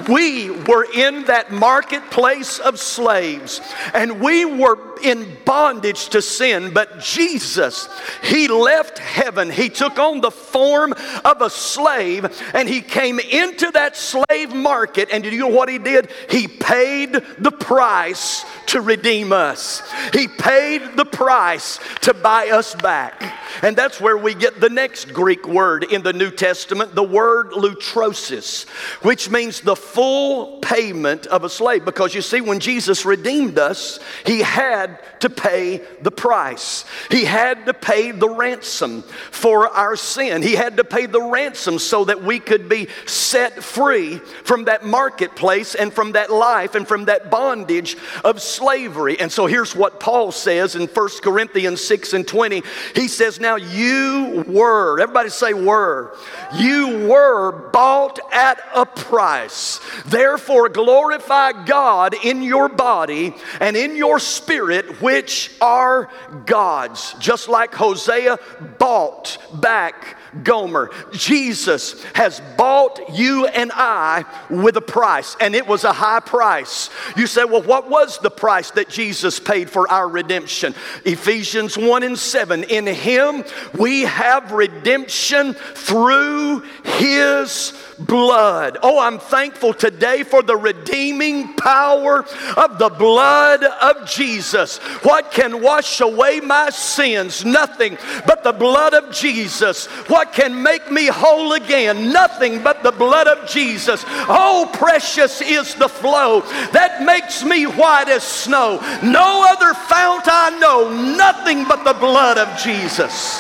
We 0.10 0.50
were 0.50 0.86
in 0.94 1.26
that 1.26 1.52
marketplace 1.52 2.60
of 2.60 2.80
slaves 2.80 3.62
and 3.94 4.20
we 4.20 4.46
were 4.46 4.78
in 5.02 5.38
bondage 5.46 6.10
to 6.10 6.22
sin, 6.22 6.74
but 6.74 7.00
Jesus, 7.00 7.90
He 8.24 8.48
left 8.48 9.00
heaven. 9.00 9.50
He 9.50 9.70
took 9.70 9.98
on 9.98 10.22
the 10.22 10.32
form 10.32 10.94
of 11.24 11.42
a 11.42 11.50
slave 11.50 12.26
and 12.54 12.68
He 12.68 12.82
came 12.82 13.20
into 13.20 13.72
that 13.72 13.96
slave 13.96 14.54
market. 14.54 15.10
And 15.12 15.24
did 15.24 15.34
you 15.34 15.40
know 15.40 15.48
what 15.48 15.70
He 15.70 15.80
did? 15.80 16.12
He 16.30 16.48
paid 16.48 17.14
the 17.38 17.52
price 17.52 18.46
to 18.76 18.82
redeem 18.82 19.32
us. 19.32 19.82
He 20.12 20.28
paid 20.28 20.98
the 20.98 21.06
price 21.06 21.80
to 22.02 22.14
buy 22.14 22.50
us 22.50 22.76
back. 22.76 23.24
And 23.64 23.74
that's 23.74 24.02
where 24.02 24.18
we 24.18 24.34
get 24.34 24.60
the 24.60 24.70
next 24.70 25.14
Greek 25.14 25.48
word 25.48 25.86
in 25.86 26.04
the 26.04 26.12
New 26.12 26.30
Testament, 26.30 26.94
the 26.94 27.02
word 27.02 27.52
lutrosis, 27.52 28.68
which 29.02 29.30
means 29.30 29.62
the 29.62 29.78
full 29.78 30.60
payment 30.60 31.26
of 31.28 31.46
a 31.46 31.50
slave. 31.50 31.86
Because 31.86 32.14
you 32.14 32.22
see, 32.22 32.42
when 32.42 32.60
Jesus 32.60 33.06
redeemed 33.06 33.58
us, 33.58 34.02
he 34.26 34.42
had 34.42 35.00
to 35.22 35.30
pay 35.30 35.82
the 36.02 36.12
price. 36.12 36.84
He 37.10 37.24
had 37.24 37.68
to 37.68 37.74
pay 37.74 38.12
the 38.12 38.30
ransom 38.30 39.04
for 39.32 39.70
our 39.70 39.96
sin. 39.96 40.42
He 40.42 40.54
had 40.54 40.76
to 40.78 40.84
pay 40.84 41.06
the 41.06 41.22
ransom 41.22 41.80
so 41.80 42.04
that 42.06 42.24
we 42.24 42.40
could 42.40 42.68
be 42.68 42.90
set 43.06 43.64
free 43.64 44.18
from 44.18 44.66
that 44.66 44.84
marketplace 44.84 45.76
and 45.76 45.94
from 45.94 46.12
that 46.12 46.30
life 46.30 46.76
and 46.76 46.86
from 46.86 47.06
that 47.06 47.32
bondage 47.32 47.96
of 48.26 48.42
slavery. 48.42 48.65
And 48.66 49.32
so 49.32 49.46
here's 49.46 49.76
what 49.76 50.00
Paul 50.00 50.32
says 50.32 50.76
in 50.76 50.88
1 50.88 51.10
Corinthians 51.22 51.82
6 51.84 52.14
and 52.14 52.28
20. 52.28 52.64
He 52.96 53.08
says, 53.08 53.40
Now 53.40 53.56
you 53.58 54.44
were, 54.48 55.00
everybody 55.00 55.30
say 55.30 55.54
were, 55.54 56.18
you 56.56 57.08
were 57.08 57.70
bought 57.72 58.20
at 58.34 58.60
a 58.74 58.86
price. 58.86 59.80
Therefore, 60.06 60.70
glorify 60.70 61.66
God 61.66 62.16
in 62.24 62.42
your 62.42 62.68
body 62.68 63.36
and 63.62 63.78
in 63.78 63.96
your 63.96 64.20
spirit, 64.20 65.02
which 65.02 65.52
are 65.62 66.10
God's. 66.46 67.14
Just 67.20 67.48
like 67.48 67.74
Hosea 67.74 68.40
bought 68.80 69.38
back 69.54 70.18
Gomer. 70.44 70.92
Jesus 71.12 72.04
has 72.14 72.42
bought 72.58 73.00
you 73.14 73.46
and 73.48 73.72
I 73.74 74.26
with 74.50 74.78
a 74.78 74.82
price, 74.82 75.36
and 75.40 75.56
it 75.56 75.68
was 75.68 75.84
a 75.84 75.94
high 75.94 76.20
price. 76.20 76.90
You 77.16 77.28
say, 77.28 77.46
well, 77.46 77.62
what 77.62 77.90
was 77.90 78.20
the 78.20 78.32
price 78.32 78.72
that 78.72 78.90
Jesus 78.90 79.40
paid 79.40 79.70
for 79.70 79.90
our 79.92 80.08
redemption? 80.08 80.76
Ephesians 81.06 81.78
1 81.78 82.04
and 82.04 82.18
7. 82.18 82.64
In 82.66 82.86
Him 82.88 83.44
we 83.78 84.02
have 84.02 84.52
redemption 84.52 85.54
through 85.54 86.62
His 86.84 87.74
blood. 88.00 88.78
Oh, 88.84 89.00
I'm 89.00 89.20
thankful 89.20 89.74
today 89.74 90.24
for 90.24 90.42
the 90.42 90.58
redeeming 90.58 91.56
power 91.56 92.26
of 92.58 92.78
the 92.78 92.90
blood 92.90 93.64
of 93.64 94.08
Jesus. 94.08 94.78
What 95.04 95.32
can 95.32 95.62
wash 95.62 96.02
away 96.02 96.40
my 96.40 96.70
sins? 96.70 97.46
Nothing 97.46 97.98
but 98.26 98.44
the 98.44 98.54
blood 98.54 98.94
of 98.94 99.14
Jesus. 99.14 99.88
What 100.08 100.34
can 100.34 100.62
make 100.62 100.92
me 100.92 101.08
whole 101.08 101.54
again? 101.54 102.12
Nothing 102.12 102.62
but 102.64 102.84
the 102.84 102.92
blood 102.92 103.28
of 103.28 103.50
Jesus. 103.50 104.04
Oh, 104.08 104.70
precious 104.74 105.42
is 105.42 105.76
the 105.76 105.90
flow 105.90 106.42
that 106.72 107.04
makes 107.04 107.44
me 107.44 107.66
white 107.66 108.10
as 108.10 108.24
snow. 108.24 108.80
No 109.04 109.46
other 109.48 109.74
fount 109.74 110.24
I 110.28 110.58
know, 110.60 110.90
nothing 111.16 111.66
but 111.68 111.84
the 111.84 111.94
blood 111.94 112.38
of 112.38 112.58
Jesus. 112.60 113.40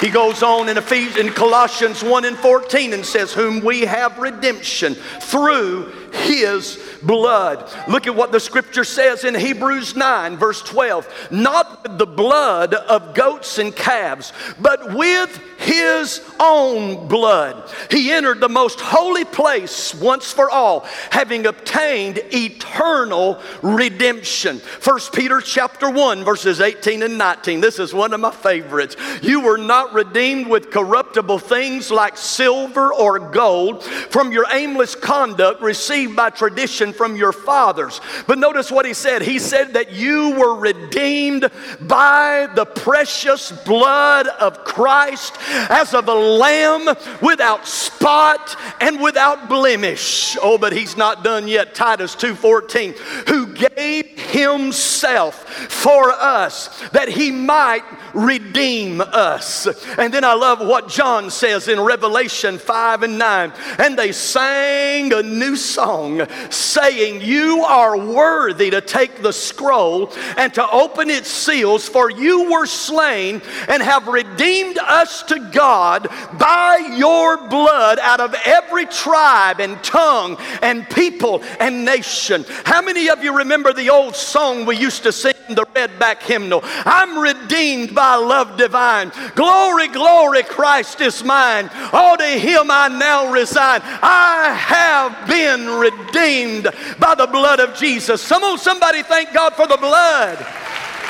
He 0.00 0.10
goes 0.10 0.42
on 0.42 0.68
in 0.68 0.78
Ephesians, 0.78 1.16
in 1.16 1.32
Colossians 1.32 2.04
1 2.04 2.24
and 2.24 2.36
14 2.36 2.92
and 2.92 3.04
says, 3.04 3.32
Whom 3.32 3.60
we 3.64 3.80
have 3.80 4.18
redemption 4.18 4.94
through 4.94 5.92
his 6.14 6.78
blood. 7.02 7.70
Look 7.88 8.06
at 8.06 8.14
what 8.14 8.32
the 8.32 8.40
scripture 8.40 8.84
says 8.84 9.24
in 9.24 9.34
Hebrews 9.34 9.96
9, 9.96 10.36
verse 10.36 10.62
12. 10.62 11.28
Not 11.30 11.82
with 11.82 11.98
the 11.98 12.06
blood 12.06 12.74
of 12.74 13.14
goats 13.14 13.58
and 13.58 13.74
calves, 13.74 14.32
but 14.60 14.94
with 14.94 15.40
his 15.58 16.20
own 16.38 17.08
blood. 17.08 17.70
He 17.90 18.12
entered 18.12 18.40
the 18.40 18.48
most 18.48 18.80
holy 18.80 19.24
place 19.24 19.94
once 19.94 20.32
for 20.32 20.50
all, 20.50 20.86
having 21.10 21.46
obtained 21.46 22.20
eternal 22.32 23.40
redemption. 23.62 24.58
First 24.58 25.12
Peter 25.12 25.40
chapter 25.40 25.90
1, 25.90 26.24
verses 26.24 26.60
18 26.60 27.02
and 27.02 27.18
19. 27.18 27.60
This 27.60 27.78
is 27.78 27.92
one 27.92 28.12
of 28.12 28.20
my 28.20 28.30
favorites. 28.30 28.96
You 29.22 29.40
were 29.40 29.58
not 29.58 29.92
redeemed 29.92 30.46
with 30.46 30.70
corruptible 30.70 31.40
things 31.40 31.90
like 31.90 32.16
silver 32.16 32.92
or 32.92 33.18
gold 33.18 33.82
from 33.82 34.32
your 34.32 34.46
aimless 34.52 34.94
conduct 34.94 35.60
received 35.60 35.97
by 36.06 36.30
tradition 36.30 36.92
from 36.92 37.16
your 37.16 37.32
fathers. 37.32 38.00
But 38.26 38.38
notice 38.38 38.70
what 38.70 38.86
he 38.86 38.94
said. 38.94 39.22
He 39.22 39.38
said 39.38 39.74
that 39.74 39.92
you 39.92 40.32
were 40.38 40.54
redeemed 40.54 41.50
by 41.80 42.48
the 42.54 42.64
precious 42.64 43.50
blood 43.50 44.26
of 44.28 44.64
Christ 44.64 45.34
as 45.48 45.94
of 45.94 46.08
a 46.08 46.14
lamb 46.14 46.96
without 47.20 47.66
spot 47.66 48.56
and 48.80 49.00
without 49.00 49.48
blemish. 49.48 50.36
Oh, 50.40 50.58
but 50.58 50.72
he's 50.72 50.96
not 50.96 51.24
done 51.24 51.48
yet. 51.48 51.74
Titus 51.74 52.14
2:14, 52.14 52.94
who 53.28 53.46
gave 53.46 54.06
himself 54.18 55.44
for 55.68 56.10
us 56.10 56.68
that 56.92 57.08
he 57.08 57.30
might 57.30 57.84
redeem 58.14 59.00
us. 59.00 59.66
And 59.98 60.12
then 60.12 60.24
I 60.24 60.34
love 60.34 60.60
what 60.60 60.88
John 60.88 61.30
says 61.30 61.68
in 61.68 61.80
Revelation 61.80 62.58
5 62.58 63.02
and 63.02 63.18
9. 63.18 63.52
And 63.78 63.98
they 63.98 64.12
sang 64.12 65.12
a 65.12 65.22
new 65.22 65.56
song 65.56 66.26
saying, 66.50 67.22
You 67.22 67.64
are 67.64 67.96
worthy 67.96 68.70
to 68.70 68.80
take 68.80 69.22
the 69.22 69.32
scroll 69.32 70.12
and 70.36 70.52
to 70.54 70.70
open 70.70 71.10
its 71.10 71.28
seals, 71.28 71.88
for 71.88 72.10
you 72.10 72.50
were 72.50 72.66
slain 72.66 73.42
and 73.68 73.82
have 73.82 74.08
redeemed 74.08 74.78
us 74.78 75.22
to 75.24 75.38
God 75.52 76.08
by 76.38 76.94
your 76.96 77.48
blood 77.48 77.98
out 78.00 78.20
of 78.20 78.34
every 78.44 78.86
tribe 78.86 79.60
and 79.60 79.82
tongue 79.82 80.36
and 80.62 80.88
people 80.90 81.42
and 81.60 81.84
nation. 81.84 82.44
How 82.64 82.82
many 82.82 83.08
of 83.08 83.22
you 83.22 83.36
remember 83.36 83.72
the 83.72 83.90
old 83.90 84.16
song 84.16 84.64
we 84.64 84.76
used 84.76 85.02
to 85.04 85.12
sing, 85.12 85.34
in 85.48 85.54
the 85.54 85.64
redback 85.66 86.22
hymnal? 86.22 86.60
I'm 86.64 87.18
redeemed 87.18 87.94
by 87.98 88.14
love 88.14 88.56
divine. 88.56 89.10
Glory, 89.34 89.88
glory, 89.88 90.44
Christ 90.44 91.00
is 91.00 91.24
mine. 91.24 91.68
All 91.92 92.16
to 92.16 92.24
him 92.24 92.70
I 92.70 92.86
now 92.86 93.32
resign. 93.32 93.80
I 93.82 94.54
have 94.56 95.26
been 95.26 95.66
redeemed 95.66 96.68
by 97.00 97.16
the 97.16 97.26
blood 97.26 97.58
of 97.58 97.74
Jesus. 97.74 98.28
Come 98.28 98.44
on, 98.44 98.56
somebody 98.56 99.02
thank 99.02 99.32
God 99.32 99.54
for 99.54 99.66
the 99.66 99.76
blood. 99.76 100.38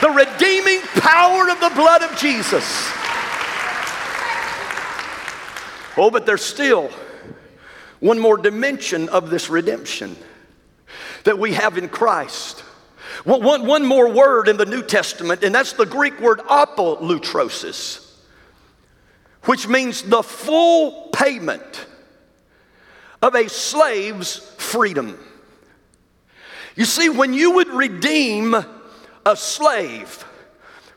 The 0.01 0.09
redeeming 0.09 0.81
power 0.95 1.51
of 1.51 1.61
the 1.61 1.73
blood 1.75 2.03
of 2.03 2.17
Jesus. 2.17 2.65
Oh, 5.99 6.11
but 6.11 6.25
there's 6.25 6.43
still 6.43 6.89
one 8.01 8.19
more 8.19 8.39
dimension 8.39 9.11
of 9.11 9.29
this 9.29 9.51
redemption 9.51 10.17
that 11.25 11.39
we 11.39 11.53
have 11.53 11.77
in 11.77 11.91
Christ. 11.91 12.65
One, 13.25 13.43
one, 13.43 13.67
one 13.67 13.87
more 13.87 14.09
word 14.09 14.49
in 14.49 14.57
the 14.57 14.67
New 14.67 14.83
Testament, 14.83 15.43
and 15.43 15.55
that's 15.55 15.73
the 15.73 15.87
Greek 15.87 16.21
word 16.21 16.41
apolutrosis, 16.41 18.17
which 19.45 19.67
means 19.69 20.03
the 20.03 20.23
full 20.23 21.09
payment 21.13 21.87
of 23.23 23.35
a 23.35 23.49
slave's 23.49 24.39
freedom. 24.59 25.19
You 26.77 26.85
see, 26.85 27.09
when 27.09 27.35
you 27.35 27.53
would 27.53 27.69
redeem 27.69 28.55
a 29.27 29.37
slave, 29.37 30.25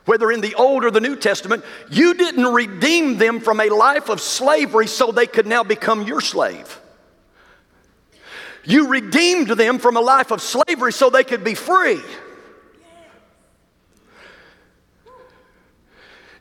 whether 0.04 0.30
in 0.30 0.40
the 0.40 0.54
Old 0.54 0.84
or 0.84 0.90
the 0.90 1.00
New 1.00 1.16
Testament, 1.16 1.64
you 1.90 2.14
didn't 2.14 2.46
redeem 2.46 3.18
them 3.18 3.40
from 3.40 3.60
a 3.60 3.68
life 3.68 4.08
of 4.08 4.20
slavery 4.20 4.86
so 4.86 5.10
they 5.10 5.26
could 5.26 5.46
now 5.46 5.64
become 5.64 6.02
your 6.02 6.20
slave. 6.20 6.80
You 8.64 8.88
redeemed 8.88 9.48
them 9.48 9.78
from 9.78 9.96
a 9.96 10.00
life 10.00 10.30
of 10.30 10.40
slavery 10.40 10.92
so 10.92 11.10
they 11.10 11.24
could 11.24 11.42
be 11.42 11.54
free. 11.54 12.00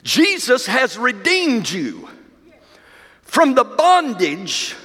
Jesus 0.04 0.66
has 0.66 0.98
redeemed 0.98 1.70
you 1.70 2.10
from 3.22 3.56
the 3.56 3.64
bondage 3.64 4.76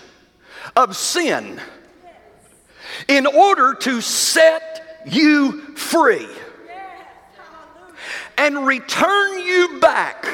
of 0.75 0.96
sin 0.96 1.61
in 3.09 3.27
order 3.27 3.75
to 3.75 4.01
set 4.01 5.03
you 5.07 5.75
free 5.75 6.29
and 8.38 8.66
return 8.66 9.38
you 9.40 9.79
back 9.81 10.27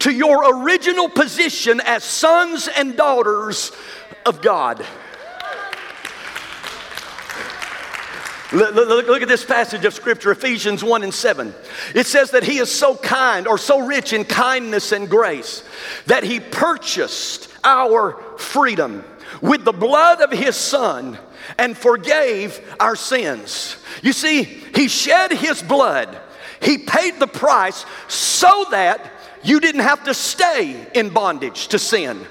to 0.00 0.12
your 0.12 0.62
original 0.62 1.08
position 1.08 1.80
as 1.84 2.04
sons 2.04 2.68
and 2.68 2.96
daughters 2.96 3.72
of 4.24 4.42
God. 4.42 4.84
Look, 8.50 8.74
look, 8.74 9.06
look, 9.06 9.22
at 9.22 9.28
this 9.28 9.44
passage 9.44 9.84
of 9.84 9.92
Scripture, 9.92 10.30
Ephesians 10.30 10.82
1 10.82 11.02
and 11.02 11.12
7. 11.12 11.54
It 11.94 12.06
says 12.06 12.30
that 12.30 12.44
He 12.44 12.58
is 12.58 12.74
so 12.74 12.96
kind 12.96 13.46
or 13.46 13.58
so 13.58 13.80
rich 13.80 14.14
in 14.14 14.24
kindness 14.24 14.92
and 14.92 15.08
grace 15.08 15.62
that 16.06 16.24
He 16.24 16.40
purchased 16.40 17.52
our 17.62 18.12
freedom 18.38 19.04
with 19.42 19.64
the 19.64 19.72
blood 19.72 20.22
of 20.22 20.32
His 20.32 20.56
Son 20.56 21.18
and 21.58 21.76
forgave 21.76 22.58
our 22.80 22.96
sins. 22.96 23.76
You 24.02 24.14
see, 24.14 24.44
He 24.44 24.88
shed 24.88 25.30
His 25.30 25.62
blood, 25.62 26.18
He 26.60 26.78
paid 26.78 27.18
the 27.18 27.26
price 27.26 27.84
so 28.08 28.64
that 28.70 29.12
you 29.42 29.60
didn't 29.60 29.82
have 29.82 30.04
to 30.04 30.14
stay 30.14 30.86
in 30.94 31.10
bondage 31.10 31.68
to 31.68 31.78
sin, 31.78 32.26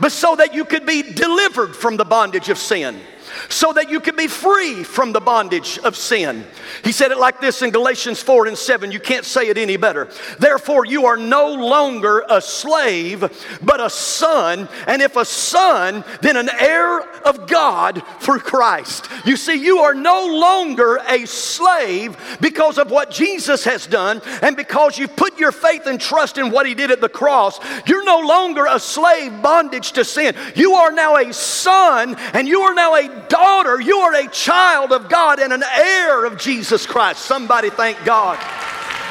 but 0.00 0.10
so 0.10 0.34
that 0.34 0.52
you 0.52 0.64
could 0.64 0.84
be 0.84 1.02
delivered 1.02 1.76
from 1.76 1.96
the 1.96 2.04
bondage 2.04 2.48
of 2.48 2.58
sin 2.58 3.00
so 3.48 3.72
that 3.72 3.90
you 3.90 4.00
can 4.00 4.16
be 4.16 4.26
free 4.26 4.82
from 4.82 5.12
the 5.12 5.20
bondage 5.20 5.78
of 5.78 5.96
sin. 5.96 6.44
He 6.84 6.92
said 6.92 7.10
it 7.10 7.18
like 7.18 7.40
this 7.40 7.62
in 7.62 7.70
Galatians 7.70 8.22
4 8.22 8.46
and 8.46 8.58
7. 8.58 8.92
You 8.92 9.00
can't 9.00 9.24
say 9.24 9.48
it 9.48 9.58
any 9.58 9.76
better. 9.76 10.08
Therefore, 10.38 10.84
you 10.84 11.06
are 11.06 11.16
no 11.16 11.52
longer 11.52 12.24
a 12.28 12.40
slave, 12.40 13.20
but 13.62 13.80
a 13.80 13.90
son. 13.90 14.68
And 14.86 15.02
if 15.02 15.16
a 15.16 15.24
son, 15.24 16.04
then 16.22 16.36
an 16.36 16.50
heir 16.58 17.00
of 17.22 17.46
God 17.46 18.02
through 18.20 18.40
Christ. 18.40 19.08
You 19.24 19.36
see, 19.36 19.54
you 19.54 19.78
are 19.78 19.94
no 19.94 20.26
longer 20.26 21.00
a 21.08 21.26
slave 21.26 22.16
because 22.40 22.78
of 22.78 22.90
what 22.90 23.10
Jesus 23.10 23.64
has 23.64 23.86
done 23.86 24.20
and 24.42 24.56
because 24.56 24.98
you've 24.98 25.16
put 25.16 25.38
your 25.38 25.52
faith 25.52 25.86
and 25.86 26.00
trust 26.00 26.38
in 26.38 26.50
what 26.50 26.66
he 26.66 26.74
did 26.74 26.90
at 26.90 27.00
the 27.00 27.08
cross. 27.08 27.60
You're 27.86 28.04
no 28.04 28.20
longer 28.20 28.66
a 28.68 28.80
slave 28.80 29.42
bondage 29.42 29.92
to 29.92 30.04
sin. 30.04 30.34
You 30.54 30.74
are 30.74 30.92
now 30.92 31.16
a 31.16 31.32
son 31.32 32.16
and 32.34 32.48
you 32.48 32.60
are 32.62 32.74
now 32.74 32.94
a 32.94 33.26
daughter. 33.30 33.80
You 33.80 33.96
are 34.00 34.14
a 34.14 34.28
child 34.28 34.92
of 34.92 35.08
God 35.08 35.40
and 35.40 35.54
an 35.54 35.62
heir 35.62 36.26
of 36.26 36.36
Jesus 36.36 36.84
Christ. 36.84 37.24
Somebody 37.24 37.70
thank 37.70 38.04
God 38.04 38.36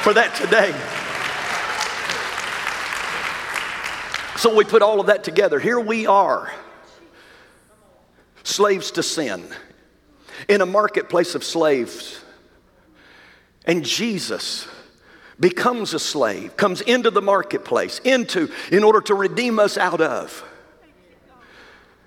for 0.04 0.14
that 0.14 0.36
today. 0.36 0.72
So 4.38 4.54
we 4.54 4.64
put 4.64 4.80
all 4.80 5.00
of 5.00 5.08
that 5.08 5.24
together. 5.24 5.58
Here 5.58 5.80
we 5.80 6.06
are, 6.06 6.52
slaves 8.44 8.92
to 8.92 9.02
sin, 9.02 9.44
in 10.48 10.60
a 10.60 10.66
marketplace 10.66 11.34
of 11.34 11.42
slaves. 11.42 12.20
And 13.66 13.84
Jesus 13.84 14.66
becomes 15.38 15.92
a 15.92 15.98
slave, 15.98 16.56
comes 16.56 16.80
into 16.80 17.10
the 17.10 17.20
marketplace, 17.20 17.98
into, 18.04 18.50
in 18.72 18.84
order 18.84 19.00
to 19.02 19.14
redeem 19.14 19.58
us 19.58 19.76
out 19.76 20.00
of. 20.00 20.44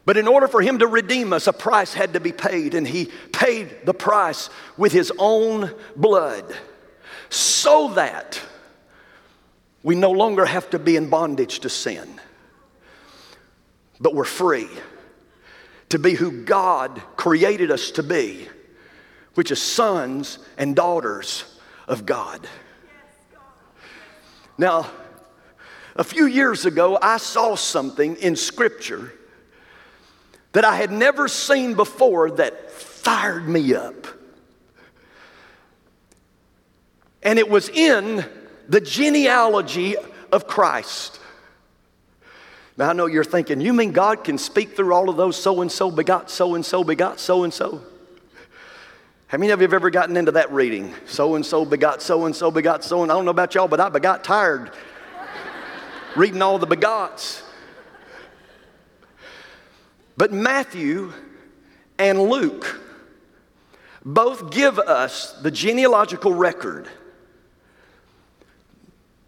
But 0.05 0.17
in 0.17 0.27
order 0.27 0.47
for 0.47 0.61
him 0.61 0.79
to 0.79 0.87
redeem 0.87 1.31
us, 1.31 1.47
a 1.47 1.53
price 1.53 1.93
had 1.93 2.13
to 2.13 2.19
be 2.19 2.33
paid, 2.33 2.73
and 2.73 2.85
he 2.85 3.09
paid 3.31 3.85
the 3.85 3.93
price 3.93 4.49
with 4.75 4.91
his 4.91 5.11
own 5.17 5.73
blood 5.95 6.53
so 7.29 7.89
that 7.93 8.41
we 9.81 9.95
no 9.95 10.11
longer 10.11 10.45
have 10.45 10.69
to 10.71 10.79
be 10.79 10.95
in 10.95 11.09
bondage 11.09 11.59
to 11.59 11.69
sin, 11.69 12.19
but 13.99 14.13
we're 14.13 14.23
free 14.23 14.69
to 15.89 15.99
be 15.99 16.13
who 16.13 16.43
God 16.43 17.01
created 17.15 17.71
us 17.71 17.91
to 17.91 18.03
be, 18.03 18.47
which 19.35 19.51
is 19.51 19.61
sons 19.61 20.39
and 20.57 20.75
daughters 20.75 21.45
of 21.87 22.05
God. 22.05 22.47
Now, 24.57 24.89
a 25.95 26.03
few 26.03 26.25
years 26.25 26.65
ago, 26.65 26.97
I 27.01 27.17
saw 27.17 27.55
something 27.55 28.15
in 28.17 28.35
Scripture 28.35 29.13
that 30.53 30.63
I 30.63 30.75
had 30.75 30.91
never 30.91 31.27
seen 31.27 31.73
before 31.73 32.31
that 32.31 32.71
fired 32.71 33.47
me 33.47 33.73
up. 33.73 34.07
And 37.21 37.39
it 37.39 37.49
was 37.49 37.69
in 37.69 38.25
the 38.67 38.81
genealogy 38.81 39.95
of 40.31 40.47
Christ. 40.47 41.19
Now, 42.77 42.89
I 42.89 42.93
know 42.93 43.05
you're 43.05 43.23
thinking, 43.23 43.61
you 43.61 43.73
mean 43.73 43.91
God 43.91 44.23
can 44.23 44.37
speak 44.37 44.75
through 44.75 44.93
all 44.93 45.09
of 45.09 45.17
those 45.17 45.35
so 45.35 45.61
and 45.61 45.71
so 45.71 45.91
begot, 45.91 46.29
so 46.31 46.55
and 46.55 46.65
so 46.65 46.83
begot, 46.83 47.19
so 47.19 47.43
and 47.43 47.53
so? 47.53 47.81
How 49.27 49.37
many 49.37 49.51
of 49.51 49.59
you 49.59 49.65
have 49.65 49.73
ever 49.73 49.89
gotten 49.89 50.17
into 50.17 50.31
that 50.33 50.51
reading? 50.51 50.93
So 51.05 51.35
and 51.35 51.45
so 51.45 51.65
begot, 51.65 52.01
so 52.01 52.25
and 52.25 52.35
so 52.35 52.51
begot, 52.51 52.83
so 52.83 53.03
and 53.03 53.11
I 53.11 53.15
don't 53.15 53.25
know 53.25 53.31
about 53.31 53.55
y'all, 53.55 53.67
but 53.67 53.79
I 53.79 53.89
begot 53.89 54.23
tired 54.23 54.71
reading 56.15 56.41
all 56.41 56.59
the 56.59 56.67
begots. 56.67 57.41
But 60.23 60.31
Matthew 60.31 61.11
and 61.99 62.29
Luke 62.29 62.79
both 64.05 64.51
give 64.51 64.79
us 64.79 65.33
the 65.41 65.51
genealogical 65.51 66.33
record 66.33 66.87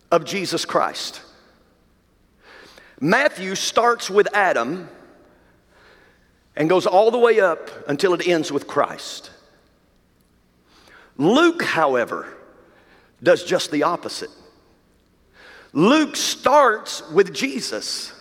of 0.10 0.24
Jesus 0.24 0.64
Christ. 0.64 1.22
Matthew 3.02 3.56
starts 3.56 4.10
with 4.10 4.34
Adam 4.34 4.88
and 6.56 6.70
goes 6.70 6.86
all 6.86 7.12
the 7.12 7.20
way 7.20 7.42
up 7.42 7.70
until 7.90 8.14
it 8.14 8.26
ends 8.26 8.50
with 8.50 8.66
Christ. 8.66 9.32
Luke, 11.18 11.62
however, 11.62 12.26
does 13.22 13.44
just 13.44 13.70
the 13.70 13.84
opposite. 13.84 14.32
Luke 15.74 16.16
starts 16.16 17.06
with 17.10 17.34
Jesus 17.34 18.14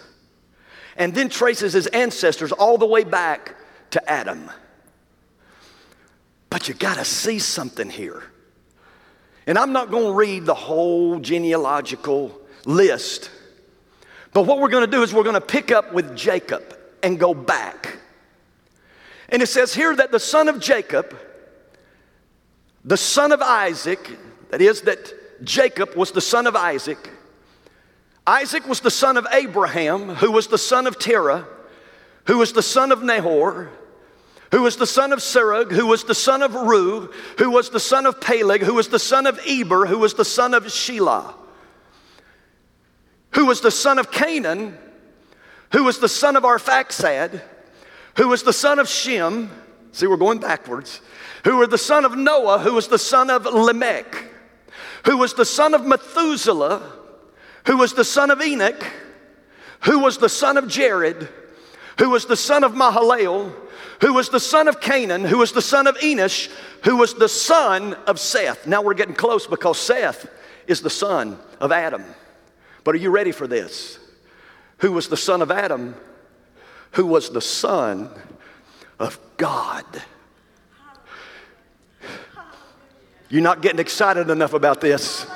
and 0.97 1.15
then 1.15 1.29
traces 1.29 1.73
his 1.73 1.87
ancestors 1.89 2.53
all 2.53 2.79
the 2.79 2.87
way 2.87 3.05
back 3.05 3.57
to 3.91 4.11
Adam. 4.11 4.51
But 6.51 6.69
you 6.69 6.75
got 6.75 6.99
to 6.99 7.05
see 7.05 7.39
something 7.39 7.91
here. 7.91 8.23
And 9.47 9.59
I'm 9.59 9.73
not 9.73 9.91
going 9.91 10.07
to 10.07 10.13
read 10.13 10.47
the 10.47 10.55
whole 10.55 11.19
genealogical 11.19 12.41
list. 12.65 13.31
But 14.33 14.43
what 14.43 14.59
we're 14.59 14.69
going 14.69 14.85
to 14.85 14.91
do 14.91 15.03
is 15.03 15.13
we're 15.13 15.23
going 15.23 15.35
to 15.35 15.41
pick 15.41 15.71
up 15.71 15.93
with 15.93 16.17
Jacob 16.17 16.79
and 17.03 17.19
go 17.19 17.35
back. 17.35 17.99
And 19.29 19.43
it 19.43 19.49
says 19.49 19.75
here 19.75 19.95
that 19.97 20.11
the 20.11 20.21
son 20.21 20.49
of 20.49 20.61
Jacob, 20.61 21.17
the 22.85 22.97
son 22.97 23.33
of 23.33 23.43
Isaac, 23.43 24.11
that 24.51 24.61
is, 24.61 24.83
that 24.83 25.45
Jacob 25.45 25.95
was 25.95 26.13
the 26.13 26.21
son 26.21 26.47
of 26.47 26.57
Isaac, 26.57 27.11
Isaac 28.27 28.67
was 28.67 28.81
the 28.81 28.91
son 28.91 29.17
of 29.17 29.27
Abraham, 29.33 30.09
who 30.09 30.31
was 30.31 30.47
the 30.47 30.59
son 30.59 30.87
of 30.87 30.99
Terah, 30.99 31.47
who 32.25 32.39
was 32.39 32.53
the 32.53 32.63
son 32.63 32.91
of 32.91 33.03
Nahor, 33.03 33.71
who 34.51 34.63
was 34.63 34.77
the 34.77 34.87
son 34.87 35.13
of 35.13 35.19
Serug, 35.19 35.73
who 35.73 35.87
was 35.87 36.05
the 36.05 36.15
son 36.15 36.43
of 36.43 36.53
Reu, 36.53 37.13
who 37.39 37.51
was 37.51 37.71
the 37.71 37.81
son 37.81 38.07
of 38.07 38.21
Peleg, 38.21 38.63
who 38.63 38.75
was 38.75 38.89
the 38.89 38.99
son 38.99 39.27
of 39.27 39.39
Eber, 39.47 39.87
who 39.87 39.99
was 39.99 40.15
the 40.15 40.25
son 40.25 40.55
of 40.55 40.65
Shelah, 40.65 41.35
who 43.33 43.47
was 43.47 43.61
the 43.61 43.71
son 43.71 43.99
of 43.99 44.11
Cainan, 44.11 44.75
who 45.73 45.85
was 45.85 45.99
the 45.99 46.09
son 46.09 46.37
of 46.37 46.45
Arphaxad, 46.45 47.43
who 48.17 48.29
was 48.29 48.43
the 48.43 48.53
son 48.53 48.79
of 48.79 48.89
Shem. 48.89 49.51
See, 49.93 50.07
we're 50.07 50.17
going 50.17 50.39
backwards. 50.39 51.01
Who 51.45 51.59
was 51.59 51.69
the 51.69 51.79
son 51.79 52.05
of 52.05 52.17
Noah, 52.17 52.61
who 52.61 52.73
was 52.73 52.89
the 52.89 52.99
son 52.99 53.29
of 53.29 53.45
Lamech, 53.45 54.25
who 55.05 55.19
was 55.19 55.35
the 55.35 55.45
son 55.45 55.75
of 55.75 55.85
Methuselah, 55.85 57.04
who 57.66 57.77
was 57.77 57.94
the 57.94 58.05
son 58.05 58.31
of 58.31 58.40
Enoch, 58.40 58.85
who 59.81 59.98
was 59.98 60.18
the 60.18 60.29
son 60.29 60.57
of 60.57 60.68
Jared, 60.68 61.29
who 61.98 62.11
was 62.11 62.27
the 62.27 62.37
son 62.37 62.64
of 62.64 62.72
Mahalalel, 62.72 63.53
who 64.00 64.14
was 64.14 64.29
the 64.29 64.40
son 64.40 64.68
of 64.68 64.81
Cainan, 64.81 65.27
who 65.27 65.38
was 65.38 65.53
the 65.53 65.62
son 65.62 65.87
of 65.87 65.96
Enosh, 65.98 66.50
who 66.83 66.96
was 66.96 67.14
the 67.14 67.29
son 67.29 67.94
of 68.07 68.18
Seth. 68.20 68.66
Now 68.66 68.83
we're 68.83 68.94
getting 68.94 69.14
close 69.14 69.46
because 69.46 69.79
Seth 69.79 70.29
is 70.66 70.81
the 70.81 70.90
son 70.90 71.38
of 71.61 71.72
Adam. 71.72 72.05
But 72.83 72.94
are 72.94 72.98
you 72.98 73.11
ready 73.11 73.33
for 73.33 73.46
this? 73.46 73.98
Who 74.79 74.92
was 74.92 75.09
the 75.09 75.16
son 75.16 75.40
of 75.40 75.50
Adam? 75.50 75.94
Who 76.92 77.07
was 77.07 77.31
the 77.31 77.40
son 77.40 78.11
of 78.98 79.18
God? 79.37 79.87
You're 83.29 83.42
not 83.42 83.62
getting 83.62 83.81
excited 83.81 84.31
enough 84.31 84.53
about 84.53 84.81
this. 84.81 85.27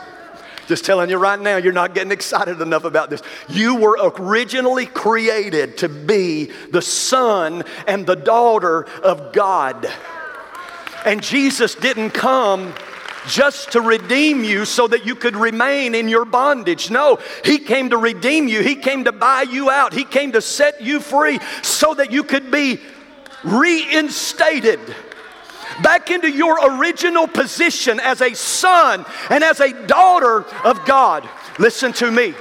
Just 0.69 0.85
telling 0.85 1.09
you 1.09 1.17
right 1.17 1.41
now, 1.41 1.57
you're 1.57 1.73
not 1.73 1.95
getting 1.95 2.13
excited 2.13 2.61
enough 2.61 2.85
about 2.85 3.09
this. 3.09 3.23
You 3.49 3.77
were 3.77 3.97
originally 4.19 4.85
created 4.85 5.79
to 5.79 5.89
be 5.89 6.51
the 6.71 6.83
son 6.83 7.65
and 7.87 8.07
the 8.07 8.15
daughter 8.15 8.85
of 9.03 9.33
God. 9.33 9.91
And 11.07 11.23
Jesus 11.23 11.75
didn't 11.75 12.11
come 12.11 12.75
just 13.27 13.73
to 13.73 13.81
redeem 13.81 14.45
you 14.45 14.67
so 14.67 14.87
that 14.89 15.07
you 15.07 15.15
could 15.15 15.37
remain 15.37 15.95
in 15.95 16.07
your 16.07 16.27
bondage. 16.27 16.91
No, 16.91 17.19
He 17.47 17.59
came 17.59 17.89
to 17.89 17.97
redeem 17.97 18.47
you. 18.47 18.63
He 18.63 18.75
came 18.75 19.05
to 19.05 19.13
buy 19.13 19.47
you 19.51 19.71
out. 19.71 19.95
He 19.95 20.05
came 20.05 20.33
to 20.33 20.43
set 20.43 20.83
you 20.83 21.01
free 21.01 21.41
so 21.63 21.95
that 21.95 22.13
you 22.13 22.23
could 22.23 22.51
be 22.51 22.79
reinstated 23.43 24.81
back 25.83 26.11
into 26.11 26.31
your 26.31 26.79
original 26.79 27.27
position 27.27 28.01
as 28.01 28.21
a 28.21 28.35
son 28.35 29.05
and 29.31 29.45
as 29.45 29.61
a 29.61 29.87
daughter 29.87 30.45
of 30.65 30.85
God. 30.85 31.29
Listen 31.59 31.93
to 31.95 32.11
me. 32.11 32.35